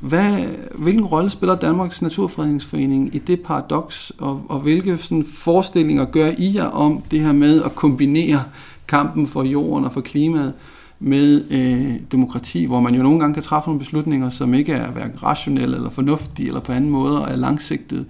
[0.00, 6.32] hvad, hvilken rolle spiller Danmarks Naturfredningsforening i det paradoks, og, og hvilke sådan, forestillinger gør
[6.38, 8.44] I jer om det her med at kombinere
[8.88, 10.52] kampen for jorden og for klimaet
[11.00, 14.90] med øh, demokrati, hvor man jo nogle gange kan træffe nogle beslutninger, som ikke er
[14.90, 18.04] hverken rationelle eller fornuftige eller på anden måde og er langsigtede,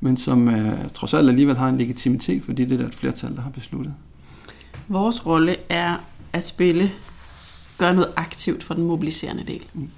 [0.00, 3.42] men som øh, trods alt alligevel har en legitimitet, fordi det er et flertal, der
[3.42, 3.94] har besluttet.
[4.88, 5.96] Vores rolle er
[6.32, 6.90] at spille,
[7.78, 9.62] gøre noget aktivt for den mobiliserende del.
[9.74, 9.88] Mm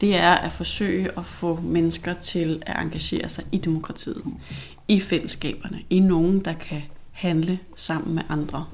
[0.00, 4.22] det er at forsøge at få mennesker til at engagere sig i demokratiet,
[4.88, 8.66] i fællesskaberne, i nogen, der kan handle sammen med andre.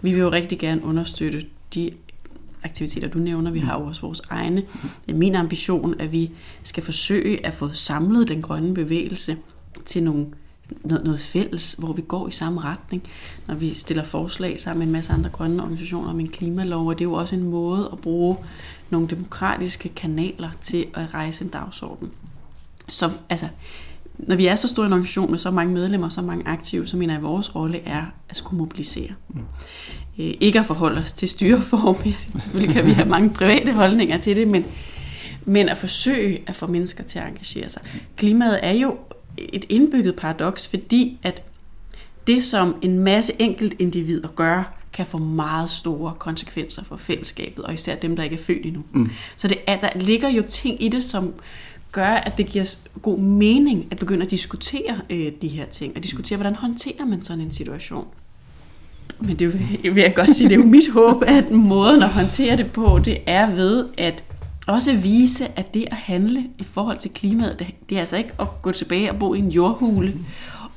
[0.00, 1.90] Vi vil jo rigtig gerne understøtte de
[2.62, 3.50] aktiviteter, du nævner.
[3.50, 4.62] Vi har jo også vores egne.
[5.06, 6.30] Det er min ambition, at vi
[6.62, 9.36] skal forsøge at få samlet den grønne bevægelse
[9.84, 10.26] til nogle
[10.84, 13.02] noget, noget fælles, hvor vi går i samme retning,
[13.46, 16.98] når vi stiller forslag sammen med en masse andre grønne organisationer om en klimalov, og
[16.98, 18.36] det er jo også en måde at bruge
[18.90, 22.10] nogle demokratiske kanaler til at rejse en dagsorden.
[22.88, 23.48] Så altså,
[24.18, 26.96] når vi er så stor en organisation med så mange medlemmer, så mange aktive, så
[26.96, 29.10] mener jeg, at vores rolle er at skulle mobilisere.
[29.28, 29.40] Mm.
[30.18, 31.96] Øh, ikke at forholde os til styreform.
[32.42, 34.64] Selvfølgelig kan vi have mange private holdninger til det, men,
[35.44, 37.82] men at forsøge at få mennesker til at engagere sig.
[38.16, 38.96] Klimaet er jo
[39.38, 41.42] et indbygget paradoks, fordi at
[42.26, 47.74] det, som en masse enkelt individer gør, kan få meget store konsekvenser for fællesskabet, og
[47.74, 48.84] især dem, der ikke er født endnu.
[48.92, 49.10] Mm.
[49.36, 51.34] Så det er, der ligger jo ting i det, som
[51.92, 56.02] gør, at det giver god mening at begynde at diskutere øh, de her ting, og
[56.02, 58.06] diskutere, hvordan håndterer man sådan en situation.
[59.20, 62.56] Men det vil jeg godt sige, det er jo mit håb, at måden at håndtere
[62.56, 64.22] det på, det er ved at
[64.66, 68.32] også vise, at det at handle i forhold til klimaet, det, det er altså ikke
[68.40, 70.14] at gå tilbage og bo i en jordhule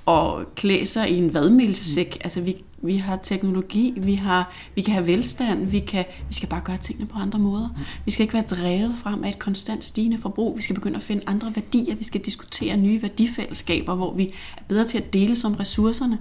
[0.05, 2.17] og klæde sig i en vadmelsæk.
[2.21, 6.49] Altså vi, vi har teknologi, vi, har, vi kan have velstand, vi, kan, vi skal
[6.49, 7.69] bare gøre tingene på andre måder.
[8.05, 10.57] Vi skal ikke være drevet frem af et konstant stigende forbrug.
[10.57, 11.95] Vi skal begynde at finde andre værdier.
[11.95, 14.23] Vi skal diskutere nye værdifællesskaber, hvor vi
[14.57, 16.19] er bedre til at dele som ressourcerne.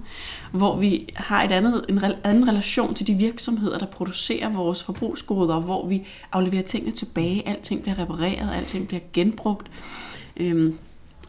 [0.51, 5.59] Hvor vi har et andet, en anden relation til de virksomheder, der producerer vores forbrugsgoder,
[5.59, 7.47] hvor vi afleverer tingene tilbage.
[7.47, 9.71] Alting bliver repareret, alting bliver genbrugt.
[10.37, 10.77] Øhm,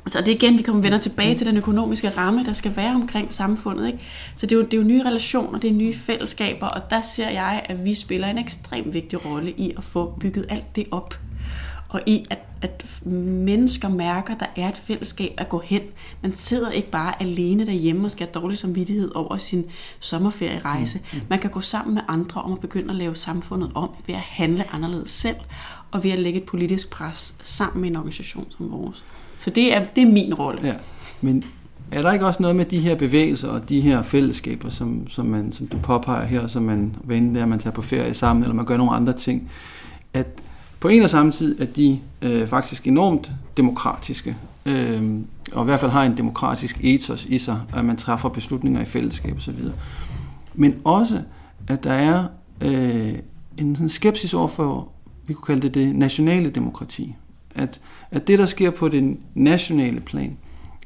[0.07, 2.95] så det er igen, vi kommer vender tilbage til den økonomiske ramme, der skal være
[2.95, 3.87] omkring samfundet.
[3.87, 3.99] Ikke?
[4.37, 7.01] Så det er, jo, det er jo nye relationer, det er nye fællesskaber, og der
[7.01, 10.87] ser jeg, at vi spiller en ekstremt vigtig rolle i at få bygget alt det
[10.91, 11.19] op.
[11.89, 15.83] Og i, at, at mennesker mærker, at der er et fællesskab at gå hen.
[16.23, 19.65] Man sidder ikke bare alene derhjemme og skal have dårlig samvittighed over sin
[20.01, 20.99] sommerferierejse.
[20.99, 21.27] Mm, mm.
[21.29, 24.21] Man kan gå sammen med andre om at begynde at lave samfundet om ved at
[24.21, 25.37] handle anderledes selv,
[25.91, 29.05] og ved at lægge et politisk pres sammen med en organisation som vores.
[29.41, 30.67] Så det er, det er min rolle.
[30.67, 30.75] Ja.
[31.21, 31.43] Men
[31.93, 35.27] er der ikke også noget med de her bevægelser og de her fællesskaber, som, som,
[35.27, 38.55] man, som du påpeger her, som man vender der, man tager på ferie sammen, eller
[38.55, 39.51] man gør nogle andre ting,
[40.15, 40.27] at
[40.81, 45.19] på en og samme tid er de øh, faktisk enormt demokratiske, øh,
[45.53, 48.85] og i hvert fald har en demokratisk ethos i sig, at man træffer beslutninger i
[48.85, 49.55] fællesskab osv.
[50.55, 51.23] Men også,
[51.69, 52.25] at der er
[52.61, 53.13] øh,
[53.59, 54.89] en sådan skepsis over for,
[55.27, 57.17] vi kunne kalde det det nationale demokrati,
[57.55, 60.37] at, at det, der sker på det nationale plan,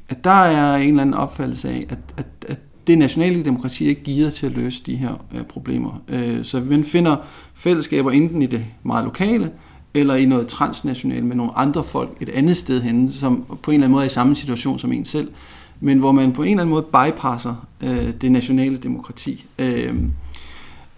[0.09, 3.89] at der er en eller anden opfattelse af, at, at, at det nationale demokrati er
[3.89, 6.01] ikke givet til at løse de her øh, problemer.
[6.07, 7.15] Øh, så man finder
[7.53, 9.51] fællesskaber enten i det meget lokale,
[9.93, 13.75] eller i noget transnationalt med nogle andre folk et andet sted henne, som på en
[13.75, 15.31] eller anden måde er i samme situation som en selv,
[15.79, 19.45] men hvor man på en eller anden måde bypasser øh, det nationale demokrati.
[19.59, 19.95] Øh,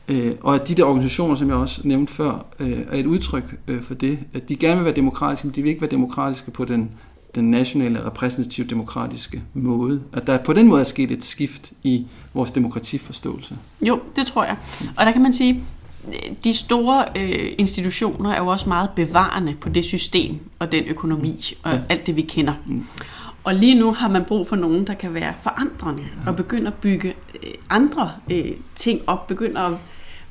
[0.08, 3.60] Øh, og at de der organisationer, som jeg også nævnte før, øh, er et udtryk
[3.68, 6.52] øh, for det, at de gerne vil være demokratiske, men de vil ikke være demokratiske
[6.52, 6.92] på den,
[7.36, 10.02] den nationale, repræsentative demokratiske måde.
[10.14, 13.58] At der på den måde er sket et skift i vores demokratiforståelse.
[13.82, 14.58] Jo, det tror jeg.
[14.98, 15.64] Og der kan man sige,
[16.44, 21.54] de store øh, institutioner er jo også meget bevarende på det system og den økonomi
[21.64, 21.82] og ja.
[21.90, 22.54] alt det, vi kender.
[22.66, 22.86] Mm.
[23.44, 26.30] Og lige nu har man brug for nogen, der kan være forandrende ja.
[26.30, 29.72] og begynde at bygge øh, andre øh, ting op, begynde at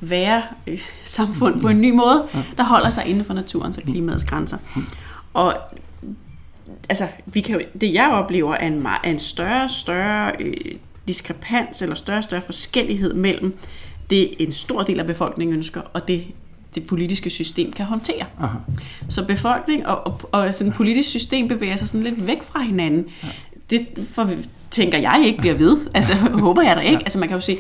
[0.01, 4.25] være øh, samfund på en ny måde, der holder sig inden for naturens og klimaets
[4.25, 4.59] grænser.
[5.35, 5.55] Og
[6.89, 10.55] altså, vi kan jo, det jeg oplever er en, er en større større øh,
[11.09, 13.59] diskrepans eller større større forskellighed mellem
[14.11, 16.25] det en stor del af befolkningen ønsker, og det
[16.75, 18.27] det politiske system kan håndtere.
[18.41, 18.59] Aha.
[19.09, 23.07] Så befolkning og, og, og sådan politisk system bevæger sig sådan lidt væk fra hinanden.
[23.23, 23.29] Ja.
[23.71, 24.31] Det for,
[24.71, 25.79] tænker jeg ikke bliver ved.
[25.95, 26.15] Altså,
[26.47, 26.99] håber jeg da ikke.
[26.99, 27.59] Altså, man kan jo se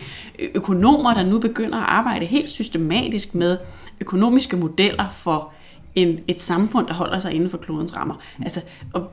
[0.54, 3.58] økonomer, der nu begynder at arbejde helt systematisk med
[4.00, 5.52] økonomiske modeller for
[5.94, 8.14] en, et samfund, der holder sig inden for klodens rammer.
[8.42, 8.60] Altså,
[8.92, 9.10] og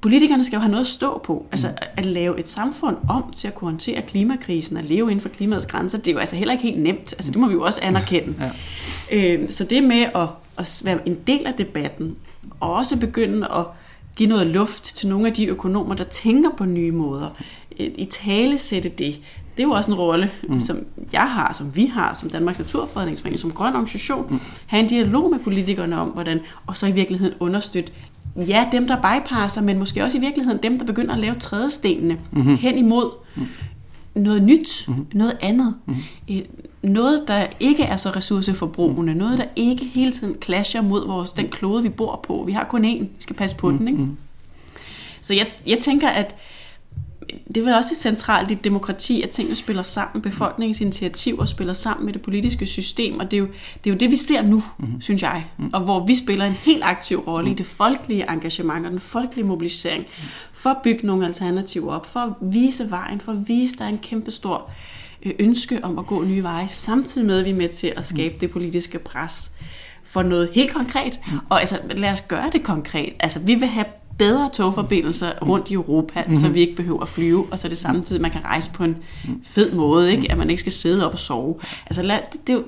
[0.00, 1.46] politikerne skal jo have noget at stå på.
[1.52, 5.28] Altså at lave et samfund om til at kunne håndtere klimakrisen og leve inden for
[5.28, 7.12] klimaets grænser, det er jo altså heller ikke helt nemt.
[7.12, 8.52] Altså det må vi jo også anerkende.
[9.10, 9.36] Ja.
[9.36, 12.16] Øh, så det med at, at være en del af debatten,
[12.60, 13.64] og også begynde at
[14.16, 17.30] give noget luft til nogle af de økonomer, der tænker på nye måder,
[17.78, 19.20] i tale sætte det,
[19.56, 20.60] det er jo også en rolle, mm.
[20.60, 20.78] som
[21.12, 24.40] jeg har, som vi har, som Danmarks Naturfredningsforening, som grøn organisation, mm.
[24.66, 27.92] have en dialog med politikerne om, hvordan, og så i virkeligheden understøtte,
[28.36, 32.18] ja, dem der bypasser, men måske også i virkeligheden dem, der begynder at lave trædestenene
[32.30, 32.56] mm-hmm.
[32.56, 33.46] hen imod mm.
[34.14, 35.06] noget nyt, mm-hmm.
[35.14, 35.74] noget andet.
[35.86, 36.42] Mm-hmm.
[36.82, 41.48] Noget, der ikke er så ressourceforbrugende, noget, der ikke hele tiden clasher mod vores, den
[41.48, 42.42] klode, vi bor på.
[42.46, 43.86] Vi har kun én, vi skal passe på mm-hmm.
[43.86, 43.98] den.
[43.98, 44.12] Ikke?
[45.20, 46.36] Så jeg, jeg tænker, at
[47.48, 52.04] det er vel også centralt i demokrati, at tingene spiller sammen, befolkningens initiativer spiller sammen
[52.04, 53.46] med det politiske system, og det er jo
[53.84, 55.00] det, er jo det vi ser nu, mm-hmm.
[55.00, 57.52] synes jeg, og hvor vi spiller en helt aktiv rolle mm.
[57.52, 60.04] i det folkelige engagement og den folkelige mobilisering,
[60.52, 63.84] for at bygge nogle alternativer op, for at vise vejen, for at vise, at der
[63.84, 65.01] er en kæmpe stor øh,
[65.38, 68.34] ønske om at gå nye veje, samtidig med, at vi er med til at skabe
[68.40, 69.50] det politiske pres
[70.04, 71.20] for noget helt konkret.
[71.48, 73.12] Og altså, lad os gøre det konkret.
[73.20, 73.86] Altså, vi vil have
[74.18, 76.36] bedre togforbindelser rundt i Europa, mm-hmm.
[76.36, 78.96] så vi ikke behøver at flyve, og så det samtidig, man kan rejse på en
[79.44, 80.32] fed måde, ikke?
[80.32, 81.54] at man ikke skal sidde op og sove.
[81.86, 82.58] Altså, lad, det, det, er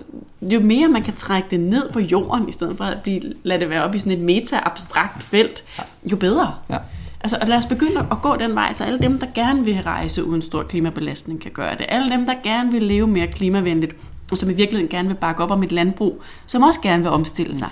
[0.43, 3.23] jo, jo mere man kan trække det ned på jorden, i stedet for at blive,
[3.43, 5.65] lade det være op i sådan et meta-abstrakt felt,
[6.11, 6.55] jo bedre.
[6.71, 6.79] Ja.
[7.25, 10.25] Altså, lad os begynde at gå den vej, så alle dem, der gerne vil rejse
[10.25, 11.87] uden stor klimabelastning, kan gøre det.
[11.89, 13.97] Alle dem, der gerne vil leve mere klimavenligt,
[14.31, 17.13] og som i virkeligheden gerne vil bakke op om et landbrug, som også gerne vil
[17.13, 17.69] omstille sig.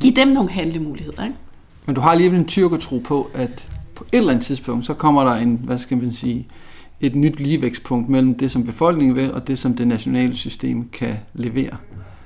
[0.00, 1.36] Giv dem nogle handlemuligheder, ikke?
[1.86, 5.24] Men du har alligevel en tro på, at på et eller andet tidspunkt, så kommer
[5.24, 6.46] der en, hvad skal man sige,
[7.00, 11.16] et nyt ligevækstpunkt mellem det, som befolkningen vil, og det, som det nationale system kan
[11.34, 11.76] levere.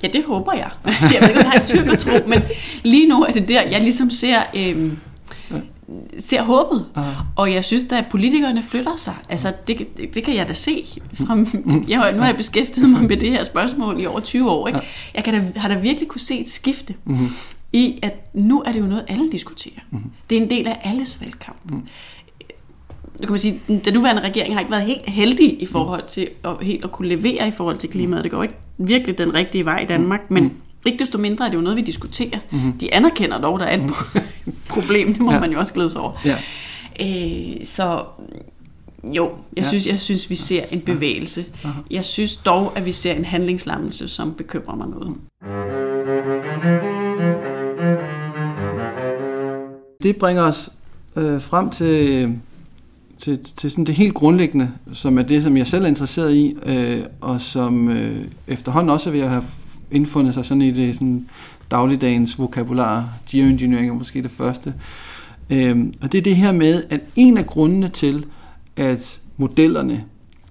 [0.03, 0.69] Ja, det håber jeg.
[1.13, 2.41] Jeg ved ikke, om jeg har en tro, men
[2.83, 4.41] lige nu er det der, jeg ligesom ser...
[4.55, 4.97] Øhm,
[6.19, 6.85] ser håbet.
[6.97, 7.03] Uh.
[7.35, 9.15] Og jeg synes da, at politikerne flytter sig.
[9.29, 10.85] Altså, det, det, det kan jeg da se.
[11.13, 11.37] Fra,
[11.87, 14.67] jeg, nu har jeg beskæftiget mig med det her spørgsmål i over 20 år.
[14.67, 14.79] Ikke?
[15.13, 16.95] Jeg kan da, har da virkelig kunne se et skifte.
[17.05, 17.29] Mm-hmm
[17.75, 19.79] i, at nu er det jo noget, alle diskuterer.
[19.91, 19.99] Mm.
[20.29, 21.57] Det er en del af alles valgkamp.
[21.71, 21.75] Mm.
[21.75, 26.29] Nu kan man sige, den nuværende regering har ikke været helt heldig i forhold til
[26.43, 28.23] at, helt at kunne levere i forhold til klimaet.
[28.23, 30.51] Det går ikke virkelig den rigtige vej i Danmark, men mm.
[30.85, 32.39] Ikke desto mindre er det jo noget, vi diskuterer.
[32.51, 32.73] Mm.
[32.73, 33.93] De anerkender dog, der er et mm.
[34.69, 35.13] problem.
[35.13, 35.39] Det må ja.
[35.39, 36.11] man jo også glæde sig over.
[36.25, 36.37] Ja.
[37.01, 38.03] Øh, så
[39.03, 39.63] jo, jeg, ja.
[39.63, 41.45] synes, jeg synes, vi ser en bevægelse.
[41.63, 41.69] Ja.
[41.91, 45.15] Jeg synes dog, at vi ser en handlingslammelse, som bekymrer mig noget.
[50.03, 50.69] Det bringer os
[51.15, 52.33] øh, frem til,
[53.17, 56.57] til, til sådan det helt grundlæggende, som er det, som jeg selv er interesseret i,
[56.65, 59.43] øh, og som øh, efterhånden også er ved at have
[59.91, 61.25] indfundet sig sådan i det sådan
[61.71, 63.09] dagligdagens vokabular.
[63.29, 64.73] Geoengineering er måske det første.
[65.49, 68.25] Øhm, og det er det her med, at en af grundene til,
[68.75, 70.03] at modellerne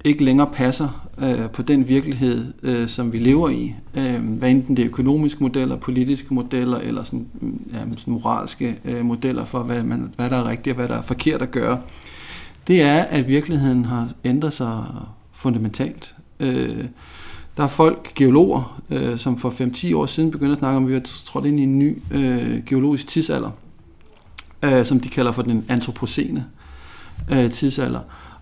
[0.05, 3.75] ikke længere passer øh, på den virkelighed, øh, som vi lever i.
[3.95, 7.27] Øh, hvad enten det er økonomiske modeller, politiske modeller eller sådan,
[7.73, 10.99] ja, sådan moralske øh, modeller for, hvad, man, hvad der er rigtigt og hvad der
[10.99, 11.81] er forkert at gøre.
[12.67, 14.85] Det er, at virkeligheden har ændret sig
[15.33, 16.15] fundamentalt.
[16.41, 16.85] Øh,
[17.57, 20.89] der er folk, geologer, øh, som for 5-10 år siden begyndte at snakke om, at
[20.89, 23.51] vi har trådt ind i en ny øh, geologisk tidsalder,
[24.63, 26.47] øh, som de kalder for den antropocene
[27.31, 28.01] øh, tidsalder.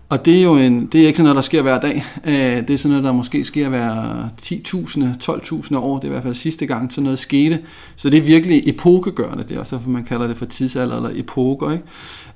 [0.09, 2.05] Og det er jo en, det er ikke sådan noget, der sker hver dag.
[2.25, 5.97] Øh, det er sådan noget, der måske sker hver 10.000, 12.000 år.
[5.99, 7.59] Det er i hvert fald sidste gang, sådan noget skete.
[7.95, 9.43] Så det er virkelig epokegørende.
[9.43, 11.71] Det er også derfor, man kalder det for tidsalder eller epoker.
[11.71, 11.83] Ikke?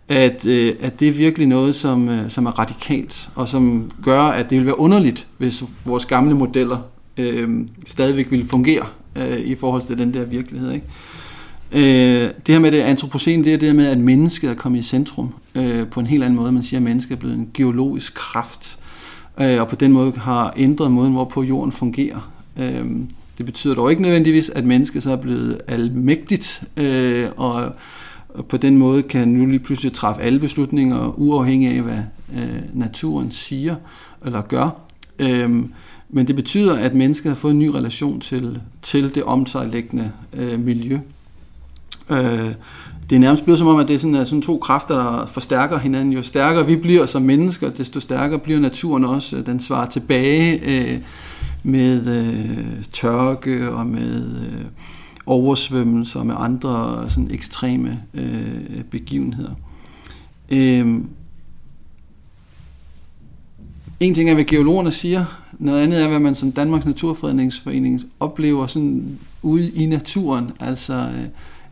[0.10, 4.22] At, øh, at det er virkelig noget, som, øh, som er radikalt, og som gør,
[4.22, 6.78] at det vil være underligt, hvis vores gamle modeller
[7.18, 10.72] øh, stadigvæk ville fungere øh, i forhold til den der virkelighed.
[10.72, 10.86] Ikke?
[11.72, 14.80] Øh, det her med det antropocene, det er det her med, at mennesket er kommet
[14.80, 16.52] i centrum øh, på en helt anden måde.
[16.52, 18.80] Man siger, at mennesket er blevet en geologisk kraft,
[19.42, 22.32] øh, og på den måde har ændret måden, hvorpå jorden fungerer.
[22.58, 22.86] Øh,
[23.38, 27.72] det betyder dog ikke nødvendigvis, at mennesket så er blevet almægtigt, øh, og
[28.50, 32.00] på den måde kan nu lige pludselig træffe alle beslutninger, uafhængig af, hvad
[32.36, 33.76] øh, naturen siger
[34.26, 34.70] eller gør.
[35.20, 35.74] Øhm,
[36.10, 40.60] men det betyder, at mennesket har fået en ny relation til, til det omsejlæggende øh,
[40.60, 41.00] miljø.
[42.10, 42.52] Øh,
[43.10, 45.78] det er nærmest blevet som om, at det er sådan, sådan to kræfter, der forstærker
[45.78, 46.14] hinanden.
[46.14, 49.42] Jo stærkere vi bliver som mennesker, desto stærkere bliver naturen også.
[49.46, 51.02] Den svarer tilbage øh,
[51.64, 54.66] med øh, tørke og med øh,
[55.28, 59.52] oversvømmelser og med andre sådan ekstreme øh, begivenheder.
[60.50, 61.02] Øh,
[64.00, 65.26] en ting er, hvad geologerne siger,
[65.60, 70.52] noget andet er, hvad man som Danmarks Naturfredningsforening oplever sådan ude i naturen.
[70.60, 71.26] Altså, øh,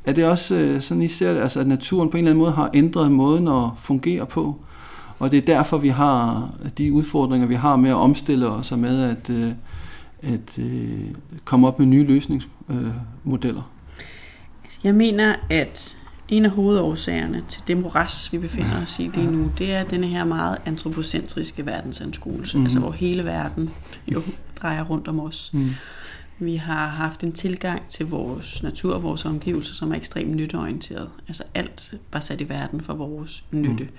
[0.05, 2.43] er det også øh, sådan, I ser det, altså, at naturen på en eller anden
[2.43, 4.55] måde har ændret måden at fungere på?
[5.19, 8.79] Og det er derfor, vi har de udfordringer, vi har med at omstille os og
[8.79, 9.51] med at, øh,
[10.21, 10.99] at øh,
[11.45, 13.71] komme op med nye løsningsmodeller.
[14.83, 15.97] Jeg mener, at
[16.27, 20.07] en af hovedårsagerne til det moras, vi befinder os i lige nu, det er denne
[20.07, 22.63] her meget antropocentriske verdensanskuelse, mm.
[22.63, 23.69] altså hvor hele verden
[24.07, 24.21] jo
[24.61, 25.49] drejer rundt om os.
[25.53, 25.69] Mm.
[26.39, 31.09] Vi har haft en tilgang til vores natur og vores omgivelser, som er ekstremt nytteorienteret.
[31.27, 33.83] Altså alt var sat i verden for vores nytte.
[33.83, 33.89] Mm.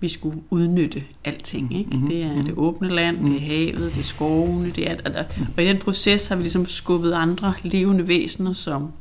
[0.00, 1.78] Vi skulle udnytte alting.
[1.78, 1.90] Ikke?
[1.90, 2.08] Mm-hmm.
[2.08, 5.06] Det er det åbne land, det er havet, det er skovene, det er alt.
[5.06, 5.24] Og,
[5.56, 8.92] og i den proces har vi ligesom skubbet andre levende væsener, som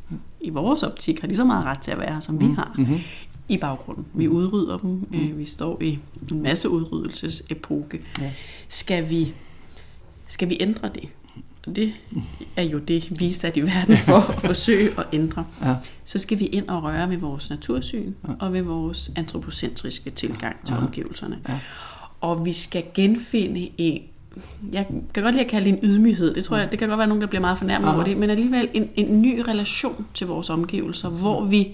[0.41, 2.55] i vores optik har lige så meget ret til at være her, som vi mm.
[2.55, 2.75] har.
[2.77, 2.99] Mm-hmm
[3.49, 4.05] i baggrunden.
[4.13, 4.89] Vi udrydder dem.
[4.89, 5.37] Mm.
[5.37, 5.99] Vi står i
[6.31, 8.01] en masse udryddelsesepoke.
[8.21, 8.31] Ja.
[8.67, 9.33] Skal vi
[10.27, 11.09] skal vi ændre det?
[11.71, 11.93] Det
[12.55, 15.45] er jo det, vi er sat i verden for at forsøge at ændre.
[15.61, 15.75] Ja.
[16.03, 18.33] Så skal vi ind og røre ved vores natursyn ja.
[18.39, 20.81] og ved vores antropocentriske tilgang til ja.
[20.81, 21.39] omgivelserne.
[21.49, 21.59] Ja.
[22.21, 24.01] Og vi skal genfinde en
[24.71, 26.35] jeg kan godt lide at kalde det en ydmyghed.
[26.35, 28.29] Det tror jeg, det kan godt være nogen, der bliver meget fornærmet over det, men
[28.29, 31.67] alligevel en, en ny relation til vores omgivelser, hvor vi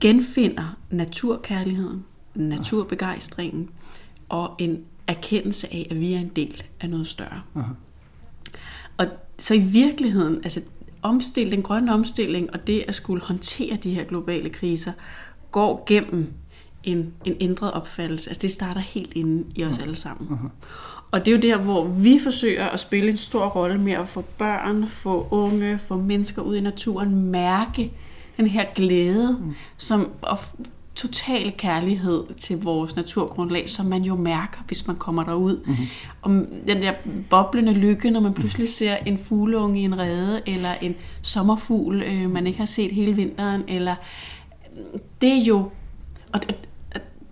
[0.00, 3.70] genfinder naturkærligheden, naturbegejstringen
[4.28, 7.42] og en erkendelse af, at vi er en del af noget større.
[7.54, 7.72] Aha.
[8.96, 9.06] Og
[9.38, 10.60] så i virkeligheden, altså
[11.02, 14.92] omstil, den grønne omstilling og det at skulle håndtere de her globale kriser,
[15.50, 16.32] går gennem
[16.84, 18.30] en, en ændret opfattelse.
[18.30, 20.32] Altså det starter helt inde i os alle sammen.
[20.32, 20.48] Aha.
[21.10, 24.08] Og det er jo der, hvor vi forsøger at spille en stor rolle med at
[24.08, 27.92] få børn, få unge, få mennesker ud i naturen, mærke
[28.36, 29.54] den her glæde, mm.
[29.76, 30.38] som, og
[30.98, 35.60] total kærlighed til vores naturgrundlag, som man jo mærker, hvis man kommer derud.
[35.66, 35.86] Mm-hmm.
[36.22, 36.92] Om den der
[37.30, 42.30] boblende lykke, når man pludselig ser en fugleunge i en rede, eller en sommerfugl, øh,
[42.30, 43.94] man ikke har set hele vinteren, eller
[45.20, 45.70] det er jo...
[46.32, 46.54] Og det,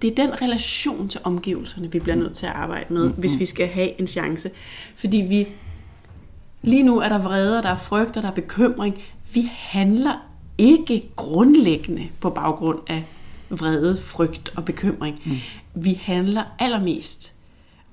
[0.02, 3.46] det er den relation til omgivelserne, vi bliver nødt til at arbejde med, hvis vi
[3.46, 4.50] skal have en chance.
[4.96, 5.46] Fordi vi...
[6.62, 8.94] Lige nu er der vrede, der er frygt, der er bekymring.
[9.34, 10.12] Vi handler
[10.58, 13.04] ikke grundlæggende på baggrund af
[13.51, 15.20] vrede, frygt og bekymring.
[15.24, 15.36] Mm.
[15.74, 17.32] Vi handler allermest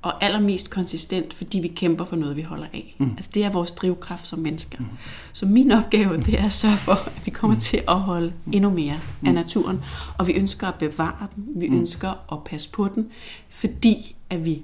[0.01, 2.95] og allermest konsistent, fordi vi kæmper for noget, vi holder af.
[2.97, 3.11] Mm.
[3.15, 4.77] Altså det er vores drivkraft som mennesker.
[4.79, 4.85] Mm.
[5.33, 8.69] Så min opgave, det er at sørge for, at vi kommer til at holde endnu
[8.69, 9.27] mere mm.
[9.27, 9.81] af naturen,
[10.17, 11.75] og vi ønsker at bevare den, vi mm.
[11.77, 13.07] ønsker at passe på den,
[13.49, 14.61] fordi at vi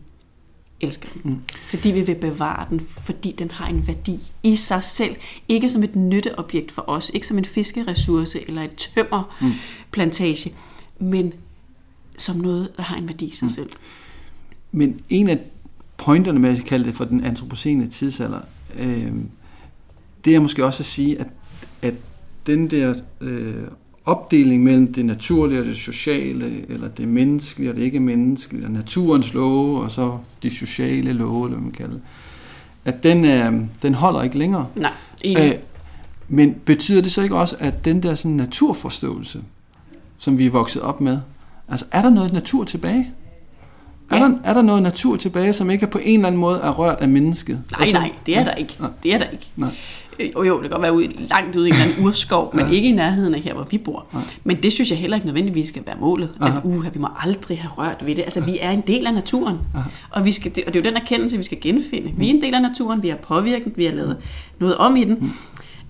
[0.81, 1.31] elsker den.
[1.31, 1.41] Mm.
[1.67, 5.15] Fordi vi vil bevare den, fordi den har en værdi i sig selv.
[5.47, 10.55] Ikke som et nytteobjekt for os, ikke som en fiskeressource eller et tømmerplantage, mm.
[10.99, 11.33] Men
[12.17, 13.53] som noget, der har en værdi i sig mm.
[13.53, 13.69] selv.
[14.71, 15.39] Men en af
[15.97, 18.39] pointerne med at kalde det for den antropocene tidsalder,
[18.79, 19.11] øh,
[20.25, 21.27] det er måske også at sige, at,
[21.81, 21.93] at
[22.47, 23.63] den der øh,
[24.05, 28.71] opdeling mellem det naturlige og det sociale, eller det menneskelige og det ikke menneskelige, og
[28.71, 32.01] naturens love, og så de sociale love, eller hvad man kalder det,
[32.85, 34.67] at den, øh, den holder ikke længere.
[34.75, 34.91] Nej,
[35.23, 35.53] Æh,
[36.27, 39.41] men betyder det så ikke også, at den der sådan naturforståelse,
[40.19, 41.19] som vi er vokset op med,
[41.67, 43.09] altså er der noget natur tilbage?
[44.11, 44.15] Ja.
[44.15, 46.71] Er, der, er der noget natur tilbage, som ikke på en eller anden måde er
[46.71, 47.63] rørt af mennesket?
[47.77, 48.75] Nej, så, nej, det er der ikke.
[48.79, 48.89] Nej.
[49.03, 49.47] Det er der ikke.
[49.55, 49.69] Nej.
[50.35, 52.65] Jo, jo, det kan godt være ude, langt ude i en eller anden urskov, men
[52.65, 52.71] ja.
[52.71, 54.05] ikke i nærheden af her, hvor vi bor.
[54.13, 54.19] Ja.
[54.43, 56.29] Men det synes jeg heller ikke nødvendigvis skal være målet.
[56.41, 58.21] At uh, vi må aldrig have rørt ved det.
[58.21, 59.57] Altså, vi er en del af naturen.
[60.09, 62.11] Og, vi skal, og det er jo den erkendelse, vi skal genfinde.
[62.17, 64.17] Vi er en del af naturen, vi har påvirket, vi har lavet
[64.59, 65.33] noget om i den.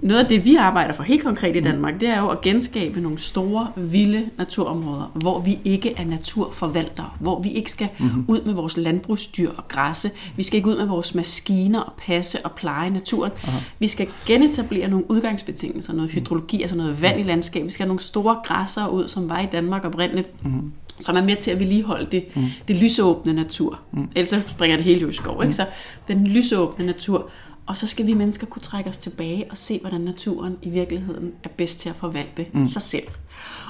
[0.02, 0.08] Mm.
[0.08, 3.02] Noget af det, vi arbejder for helt konkret i Danmark, det er jo at genskabe
[3.02, 8.26] nogle store, vilde naturområder, hvor vi ikke er naturforvaltere, hvor vi ikke skal mm-hmm.
[8.28, 12.46] ud med vores landbrugsdyr og græsse, vi skal ikke ud med vores maskiner og passe
[12.46, 13.32] og pleje naturen.
[13.44, 13.60] Aha.
[13.80, 17.66] Vi skal genetablere nogle udgangsbetingelser, noget hydrologi, altså noget vand i landskabet.
[17.66, 20.46] Vi skal have nogle store græsser ud, som var i Danmark oprindeligt.
[20.46, 22.46] Mm-hmm som er med til at vedligeholde det, mm.
[22.68, 23.80] det lysåbne natur.
[23.92, 24.10] Mm.
[24.16, 25.36] Ellers så springer det hele jo i skov.
[25.36, 25.46] Ikke?
[25.46, 25.52] Mm.
[25.52, 25.66] Så
[26.08, 27.30] den lysåbne natur.
[27.70, 31.32] Og så skal vi mennesker kunne trække os tilbage og se, hvordan naturen i virkeligheden
[31.44, 32.66] er bedst til at forvalte mm.
[32.66, 33.08] sig selv.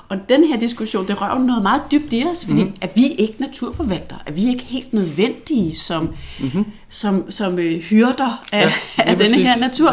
[0.10, 2.74] Og den her diskussion, det rører noget meget dybt i os, fordi mm.
[2.82, 4.20] er vi ikke naturforvaltere?
[4.26, 6.66] Er vi ikke helt nødvendige som, mm-hmm.
[6.90, 8.72] Som, som øh, hyrder af, ja,
[9.12, 9.92] af denne her natur?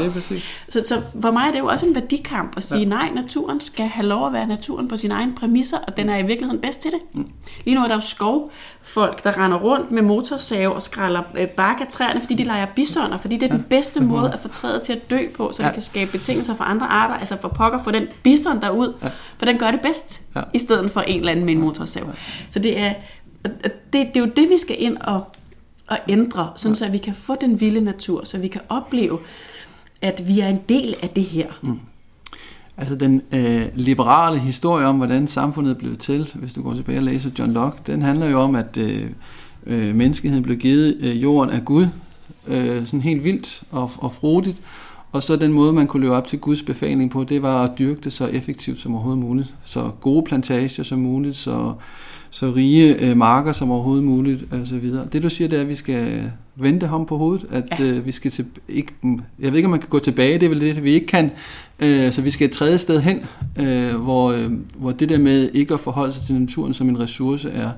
[0.69, 2.89] Så, så for mig er det jo også en værdikamp at sige, ja.
[2.89, 6.17] nej, naturen skal have lov at være naturen på sine egne præmisser, og den er
[6.19, 7.01] i virkeligheden bedst til det.
[7.13, 7.29] Mm.
[7.65, 11.81] Lige nu er der jo skovfolk, der render rundt med motorsave og skræller øh, bark
[11.81, 13.57] af træerne, fordi de leger bisoner, fordi det er ja.
[13.57, 14.07] den bedste ja.
[14.07, 15.69] måde at få træet til at dø på, så ja.
[15.69, 19.09] det kan skabe betingelser for andre arter, altså for pokker få den bison derud, ja.
[19.39, 20.43] for den gør det bedst ja.
[20.55, 22.05] i stedet for en eller anden med en motorsav.
[22.51, 22.95] Så det er,
[23.45, 25.25] det, det er jo det, vi skal ind og,
[25.87, 26.79] og ændre, sådan ja.
[26.79, 29.19] så vi kan få den vilde natur, så vi kan opleve,
[30.03, 31.47] at vi er en del af det her.
[31.63, 31.81] Mm.
[32.77, 37.03] Altså den øh, liberale historie om, hvordan samfundet blev til, hvis du går tilbage og
[37.03, 39.11] læser John Locke, den handler jo om, at øh,
[39.67, 41.87] øh, menneskeheden blev givet øh, jorden af Gud,
[42.47, 44.57] øh, sådan helt vildt og, og frodigt,
[45.13, 47.79] og så den måde, man kunne leve op til Guds befaling på, det var at
[47.79, 49.55] dyrke det så effektivt som overhovedet muligt.
[49.65, 51.73] Så gode plantager som muligt, så,
[52.31, 55.07] så rige øh, marker som overhovedet muligt, og så videre.
[55.13, 57.85] Det du siger, det er, at vi skal vente ham på hovedet, at ja.
[57.85, 58.93] øh, vi skal til, ikke,
[59.39, 61.31] jeg ved ikke, om man kan gå tilbage, det er vel det, vi ikke kan,
[61.79, 63.21] øh, så vi skal et tredje sted hen,
[63.61, 67.01] øh, hvor, øh, hvor det der med ikke at forholde sig til naturen som en
[67.01, 67.71] ressource er,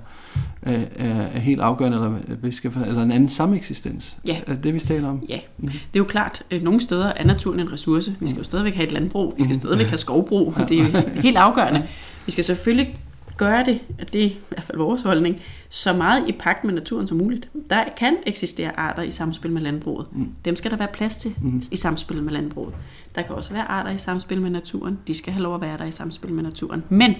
[0.62, 4.16] er, er helt afgørende, eller, vi skal, eller en anden sameksistens.
[4.26, 4.40] Ja.
[4.46, 5.22] Er det, vi taler om?
[5.28, 5.68] Ja, mm.
[5.68, 8.16] det er jo klart, at nogle steder er naturen en ressource.
[8.20, 8.44] Vi skal jo mm.
[8.44, 9.60] stadigvæk have et landbrug, vi skal mm.
[9.60, 10.64] stadigvæk have skovbrug, ja.
[10.64, 11.86] det er jo helt afgørende.
[12.26, 12.98] Vi skal selvfølgelig
[13.36, 16.74] gøre det, at det er i hvert fald vores holdning, så meget i pagt med
[16.74, 17.48] naturen som muligt.
[17.70, 20.06] Der kan eksistere arter i samspil med landbruget.
[20.12, 20.28] Mm.
[20.44, 21.62] Dem skal der være plads til mm.
[21.72, 22.74] i samspil med landbruget.
[23.14, 24.98] Der kan også være arter i samspil med naturen.
[25.06, 26.84] De skal have lov at være der i samspil med naturen.
[26.88, 27.14] Men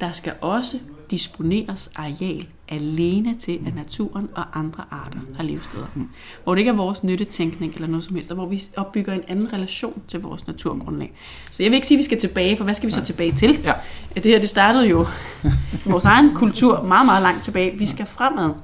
[0.00, 0.76] der skal også
[1.10, 5.86] disponeres areal alene til, at naturen og andre arter har levesteder.
[5.94, 6.08] Mm.
[6.44, 9.22] Hvor det ikke er vores nyttetænkning eller noget som helst, og hvor vi opbygger en
[9.28, 11.12] anden relation til vores naturgrundlag.
[11.50, 13.32] Så jeg vil ikke sige, at vi skal tilbage, for hvad skal vi så tilbage
[13.32, 13.60] til?
[13.64, 13.72] Ja.
[14.14, 15.06] Det her det startede jo
[15.86, 17.78] vores egen kultur meget, meget langt tilbage.
[17.78, 18.54] Vi skal fremad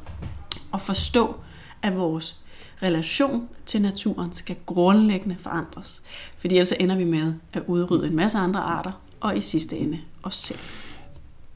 [0.72, 1.34] og forstå,
[1.82, 2.36] at vores
[2.82, 6.03] relation til naturen skal grundlæggende forandres.
[6.36, 9.99] Fordi ellers ender vi med at udrydde en masse andre arter, og i sidste ende
[10.22, 10.59] os selv.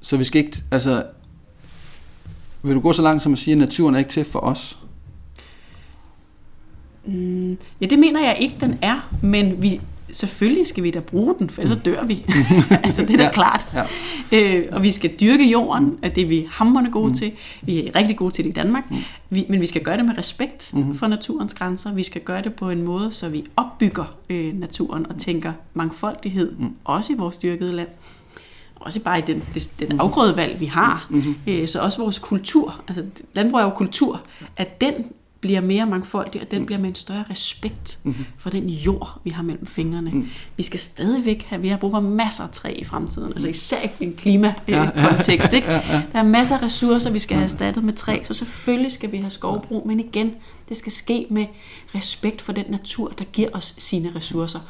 [0.04, 1.04] Så vi skal ikke, altså,
[2.62, 4.78] vil du gå så langt som at sige, at naturen er ikke til for os?
[7.04, 9.80] Mm, ja, det mener jeg ikke, den er, men vi,
[10.12, 12.24] selvfølgelig skal vi da bruge den, for ellers så dør vi.
[12.84, 13.66] altså, det er da ja, klart.
[14.32, 14.58] Ja.
[14.58, 15.98] Øh, og vi skal dyrke jorden, mm.
[16.02, 17.14] at det er vi hammerne gode mm.
[17.14, 17.32] til.
[17.62, 18.90] Vi er rigtig gode til det i Danmark.
[18.90, 18.96] Mm.
[19.30, 20.94] Vi, men vi skal gøre det med respekt mm.
[20.94, 21.94] for naturens grænser.
[21.94, 26.56] Vi skal gøre det på en måde, så vi opbygger øh, naturen og tænker mangfoldighed,
[26.58, 26.74] mm.
[26.84, 27.88] også i vores dyrkede land
[28.84, 29.42] også bare i den,
[29.78, 31.06] den afgrødevalg, vi har.
[31.10, 31.36] Mm-hmm.
[31.46, 33.04] Øh, så også vores kultur, altså
[33.34, 34.20] landbrug er jo kultur,
[34.56, 34.94] at den
[35.40, 36.66] bliver mere mangfoldig, og den mm.
[36.66, 38.24] bliver med en større respekt mm-hmm.
[38.38, 40.10] for den jord, vi har mellem fingrene.
[40.10, 40.28] Mm.
[40.56, 43.82] Vi skal stadigvæk have, vi har brug for masser af træ i fremtiden, altså især
[44.00, 45.52] i en klimakontekst.
[45.52, 45.60] Ja.
[46.12, 49.16] Der er masser af ressourcer, vi skal have erstattet med træ, så selvfølgelig skal vi
[49.16, 50.32] have skovbrug, men igen,
[50.68, 51.46] det skal ske med
[51.94, 54.60] respekt for den natur, der giver os sine ressourcer.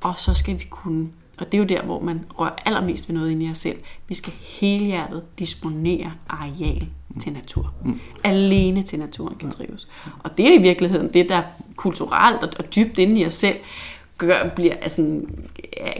[0.00, 1.08] Og så skal vi kunne
[1.40, 3.78] og det er jo der, hvor man rører allermest ved noget inde i os selv.
[4.08, 6.86] Vi skal helhjertet disponere areal
[7.20, 7.74] til natur.
[7.84, 8.00] Mm.
[8.24, 9.88] Alene til naturen kan trives.
[10.18, 11.42] Og det er i virkeligheden det, der
[11.76, 13.56] kulturelt og, dybt inde i os selv
[14.18, 15.20] gør, bliver, altså,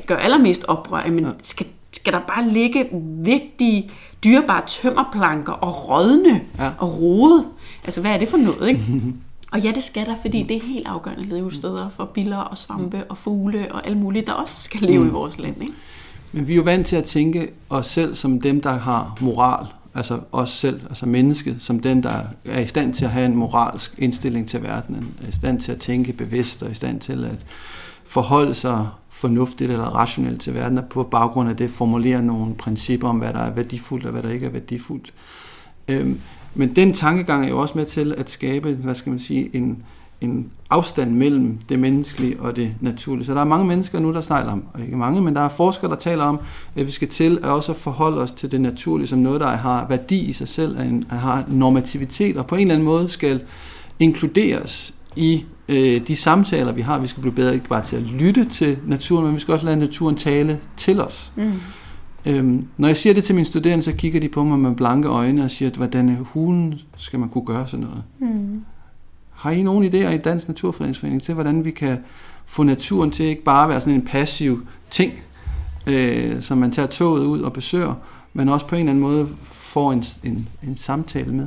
[0.07, 1.11] gør allermest oprør.
[1.11, 2.89] Men skal, skal der bare ligge
[3.25, 3.91] vigtige,
[4.25, 6.71] dyrebare tømmerplanker og rådne ja.
[6.79, 7.47] og rode?
[7.85, 8.81] Altså, hvad er det for noget, ikke?
[9.51, 13.05] Og ja, det skal der, fordi det er helt afgørende levesteder for biller og svampe
[13.05, 15.09] og fugle og alt muligt, der også skal leve mm.
[15.09, 15.63] i vores land.
[15.63, 15.73] Ikke?
[16.33, 19.67] Men vi er jo vant til at tænke os selv som dem, der har moral,
[19.95, 23.37] altså os selv, altså mennesket, som den, der er i stand til at have en
[23.37, 27.25] moralsk indstilling til verdenen, er i stand til at tænke bevidst og i stand til
[27.25, 27.47] at
[28.05, 33.09] forholde sig fornuftigt eller rationelt til verden, og på baggrund af det formulere nogle principper
[33.09, 35.13] om, hvad der er værdifuldt og hvad der ikke er værdifuldt.
[35.89, 36.21] Øhm,
[36.55, 39.83] men den tankegang er jo også med til at skabe, hvad skal man sige, en,
[40.21, 43.27] en afstand mellem det menneskelige og det naturlige.
[43.27, 45.49] Så der er mange mennesker nu, der snakker om, og ikke mange, men der er
[45.49, 46.41] forskere, der taler om,
[46.77, 49.87] at vi skal til at også forholde os til det naturlige som noget, der har
[49.89, 50.79] værdi i sig selv,
[51.11, 53.41] at har normativitet, og på en eller anden måde skal
[53.99, 56.99] inkluderes i øh, de samtaler, vi har.
[56.99, 59.67] Vi skal blive bedre ikke bare til at lytte til naturen, men vi skal også
[59.67, 61.33] lade naturen tale til os.
[61.37, 61.53] Mm.
[62.27, 65.09] Øhm, når jeg siger det til mine studerende, så kigger de på mig med blanke
[65.09, 68.03] øjne og siger, at hvordan hulen skal man kunne gøre sådan noget?
[68.19, 68.65] Mm.
[69.31, 71.99] Har I nogen idéer i Dansk Naturfredningsforening til, hvordan vi kan
[72.47, 75.13] få naturen til ikke bare at være sådan en passiv ting,
[75.87, 77.95] øh, som man tager toget ud og besøger,
[78.33, 81.47] men også på en eller anden måde får en, en, en samtale med?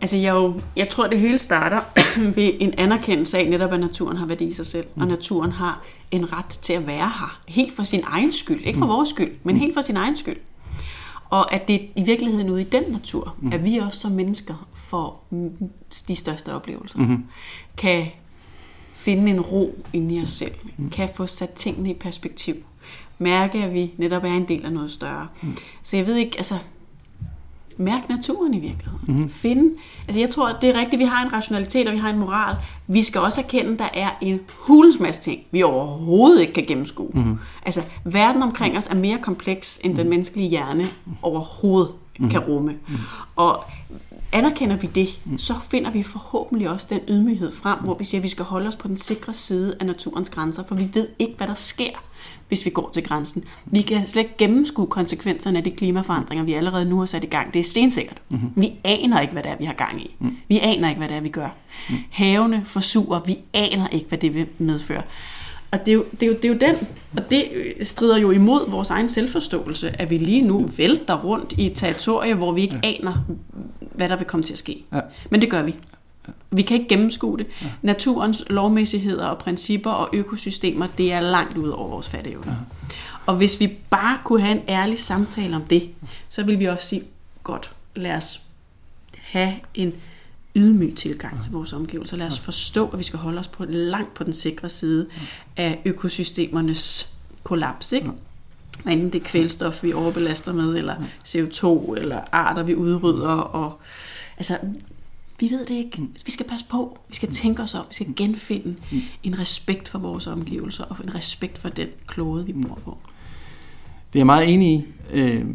[0.00, 1.80] Altså jeg, jo, jeg tror, det hele starter
[2.36, 5.02] ved en anerkendelse af netop, at naturen har værdi i sig selv, mm.
[5.02, 7.40] og naturen har en ret til at være her.
[7.48, 8.64] Helt for sin egen skyld.
[8.64, 8.92] Ikke for mm.
[8.92, 9.60] vores skyld, men mm.
[9.60, 10.36] helt for sin egen skyld.
[11.30, 13.52] Og at det i virkeligheden ude i den natur, mm.
[13.52, 15.26] at vi også som mennesker får
[16.08, 16.98] de største oplevelser.
[16.98, 17.24] Mm.
[17.76, 18.06] Kan
[18.92, 20.54] finde en ro inde i os selv.
[20.76, 20.90] Mm.
[20.90, 22.54] Kan få sat tingene i perspektiv.
[23.18, 25.28] Mærke, at vi netop er en del af noget større.
[25.42, 25.56] Mm.
[25.82, 26.58] Så jeg ved ikke, altså
[27.80, 29.00] mærke naturen i virkeligheden.
[29.06, 29.30] Mm-hmm.
[29.30, 29.74] Finde,
[30.08, 32.18] altså jeg tror, at det er rigtigt, vi har en rationalitet, og vi har en
[32.18, 32.56] moral.
[32.86, 36.64] Vi skal også erkende, at der er en hulens masse ting, vi overhovedet ikke kan
[36.64, 37.10] gennemskue.
[37.14, 37.38] Mm-hmm.
[37.66, 40.10] Altså, verden omkring os er mere kompleks, end den mhm.
[40.10, 40.84] menneskelige hjerne
[41.22, 42.30] overhovedet mm-hmm.
[42.30, 42.72] kan rumme.
[42.72, 43.04] Mm-hmm.
[43.36, 43.64] Og
[44.32, 45.38] anerkender vi det, mm.
[45.38, 48.68] så finder vi forhåbentlig også den ydmyghed frem, hvor vi siger, at vi skal holde
[48.68, 51.90] os på den sikre side af naturens grænser, for vi ved ikke, hvad der sker,
[52.50, 53.44] hvis vi går til grænsen.
[53.66, 57.26] Vi kan slet ikke gennemskue konsekvenserne af de klimaforandringer, vi allerede nu har sat i
[57.26, 57.54] gang.
[57.54, 58.22] Det er stensikkert.
[58.28, 58.50] Mm-hmm.
[58.56, 60.16] Vi aner ikke, hvad det er, vi har gang i.
[60.18, 60.36] Mm.
[60.48, 61.48] Vi aner ikke, hvad det er, vi gør.
[61.90, 61.96] Mm.
[62.10, 65.02] Havene forsurer, vi aner ikke, hvad det vil medføre.
[65.70, 67.48] Og det er, jo, det, er jo, det er jo den, og det
[67.82, 72.34] strider jo imod vores egen selvforståelse, at vi lige nu vælter rundt i et territorie,
[72.34, 72.88] hvor vi ikke ja.
[72.88, 73.14] aner,
[73.94, 74.84] hvad der vil komme til at ske.
[74.92, 75.00] Ja.
[75.30, 75.74] Men det gør vi.
[76.50, 77.46] Vi kan ikke gennemskue det.
[77.62, 77.66] Ja.
[77.82, 82.50] Naturens lovmæssigheder og principper og økosystemer, det er langt ud over vores fatteevne.
[82.50, 82.56] Ja.
[83.26, 85.90] Og hvis vi bare kunne have en ærlig samtale om det,
[86.28, 87.02] så vil vi også sige,
[87.42, 88.40] godt, lad os
[89.18, 89.94] have en
[90.56, 91.42] ydmyg tilgang ja.
[91.42, 92.16] til vores omgivelser.
[92.16, 95.06] Lad os forstå, at vi skal holde os på langt på den sikre side
[95.56, 97.12] af økosystemernes
[97.42, 97.92] kollaps.
[97.92, 98.10] Ikke?
[98.86, 98.90] Ja.
[98.90, 100.94] Enten det kvælstof, vi overbelaster med, eller
[101.28, 103.28] CO2, eller arter, vi udrydder.
[103.28, 103.80] Og,
[104.36, 104.58] altså,
[105.40, 106.08] vi ved det ikke.
[106.24, 106.98] Vi skal passe på.
[107.08, 107.84] Vi skal tænke os om.
[107.88, 108.76] Vi skal genfinde
[109.22, 112.98] en respekt for vores omgivelser, og en respekt for den klode, vi bor på.
[114.12, 114.84] Det er jeg meget enig i.
[115.12, 115.46] Øh,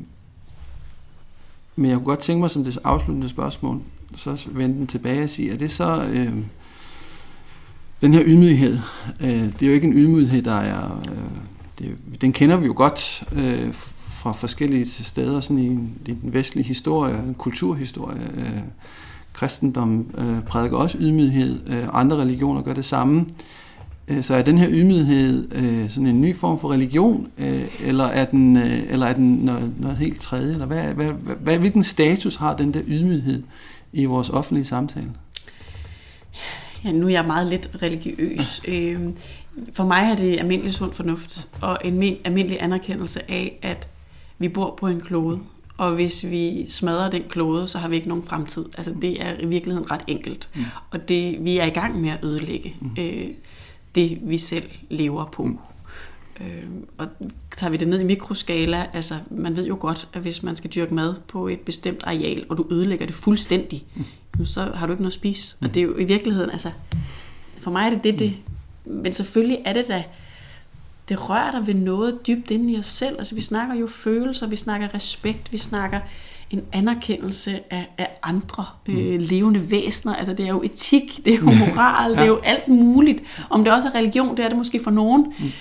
[1.75, 3.81] men jeg kunne godt tænke mig som det afsluttende spørgsmål,
[4.15, 6.33] så vende den tilbage og sige, er det så øh,
[8.01, 8.79] den her ydmyghed,
[9.19, 11.17] øh, det er jo ikke en ydmyghed, der er, øh,
[11.79, 15.67] det, den kender vi jo godt øh, fra forskellige steder sådan i,
[16.11, 18.31] i den vestlige historie, en kulturhistorie.
[18.35, 18.61] Øh,
[19.35, 23.25] kristendom øh, prædiker også ydmyghed, øh, andre religioner gør det samme.
[24.07, 28.03] Øh, så er den her ydmyghed øh, sådan en ny form for religion, øh, eller
[28.03, 30.53] er den, øh, eller er den noget, noget helt tredje?
[30.53, 31.07] Eller hvad, hvad,
[31.39, 33.43] hvad, hvilken status har den der ydmyghed
[33.93, 35.11] i vores offentlige samtale?
[36.85, 38.61] Ja, nu er jeg meget lidt religiøs.
[38.67, 38.99] Øh,
[39.73, 43.87] for mig er det almindelig sund fornuft og en almindelig anerkendelse af, at
[44.37, 45.39] vi bor på en klode,
[45.77, 48.65] og hvis vi smadrer den klode, så har vi ikke nogen fremtid.
[48.77, 50.49] Altså det er i virkeligheden ret enkelt.
[50.55, 50.63] Mm.
[50.91, 52.95] Og det, vi er i gang med at ødelægge mm.
[52.97, 53.27] øh,
[53.95, 55.43] det, vi selv lever på.
[55.43, 55.57] Mm.
[56.41, 56.63] Øh,
[56.97, 57.07] og
[57.57, 60.69] tager vi det ned i mikroskala, altså man ved jo godt, at hvis man skal
[60.69, 64.45] dyrke mad på et bestemt areal, og du ødelægger det fuldstændig, mm.
[64.45, 65.55] så har du ikke noget at spise.
[65.59, 65.65] Mm.
[65.65, 66.71] Og det er jo i virkeligheden, altså
[67.57, 68.33] for mig er det det, det.
[68.85, 70.03] Men selvfølgelig er det da,
[71.09, 73.15] det rører dig ved noget dybt inde i os selv.
[73.17, 75.99] Altså vi snakker jo følelser, vi snakker respekt, vi snakker
[76.49, 79.17] en anerkendelse af, af andre øh, mm.
[79.19, 80.15] levende væsener.
[80.15, 82.17] Altså det er jo etik, det er jo moral, ja.
[82.17, 83.23] det er jo alt muligt.
[83.49, 85.33] Om det også er religion, det er det måske for nogen.
[85.39, 85.51] Mm.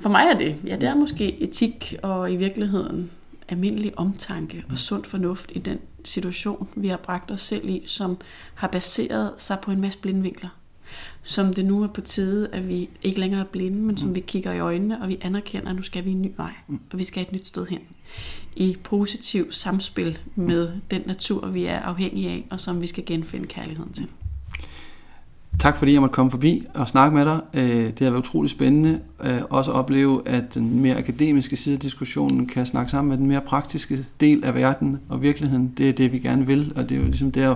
[0.00, 3.10] For mig er det, ja, det er måske etik og i virkeligheden
[3.48, 8.18] almindelig omtanke og sund fornuft i den situation, vi har bragt os selv i, som
[8.54, 10.48] har baseret sig på en masse blindvinkler
[11.22, 14.14] som det nu er på tide, at vi ikke længere er blinde, men som mm.
[14.14, 16.80] vi kigger i øjnene, og vi anerkender, at nu skal vi en ny vej, mm.
[16.92, 17.80] og vi skal et nyt sted hen.
[18.56, 20.80] I positiv samspil med mm.
[20.90, 24.06] den natur, vi er afhængige af, og som vi skal genfinde kærligheden til.
[25.58, 27.40] Tak fordi jeg måtte komme forbi og snakke med dig.
[27.54, 29.00] Øh, det har været utroligt spændende.
[29.24, 33.18] Øh, også at opleve, at den mere akademiske side af diskussionen kan snakke sammen med
[33.18, 35.72] den mere praktiske del af verden og virkeligheden.
[35.78, 37.54] Det er det, vi gerne vil, og det er jo ligesom der,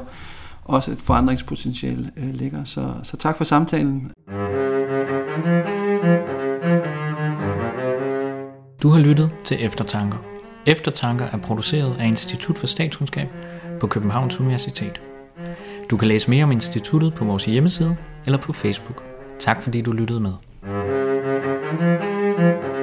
[0.64, 2.64] også et forandringspotentiale øh, ligger.
[2.64, 4.12] Så, så tak for samtalen.
[8.82, 10.18] Du har lyttet til Eftertanker.
[10.66, 13.28] Eftertanker er produceret af Institut for Statskundskab
[13.80, 15.00] på Københavns Universitet.
[15.90, 17.96] Du kan læse mere om instituttet på vores hjemmeside
[18.26, 19.02] eller på Facebook.
[19.38, 20.32] Tak fordi du lyttede med.
[22.36, 22.73] thank you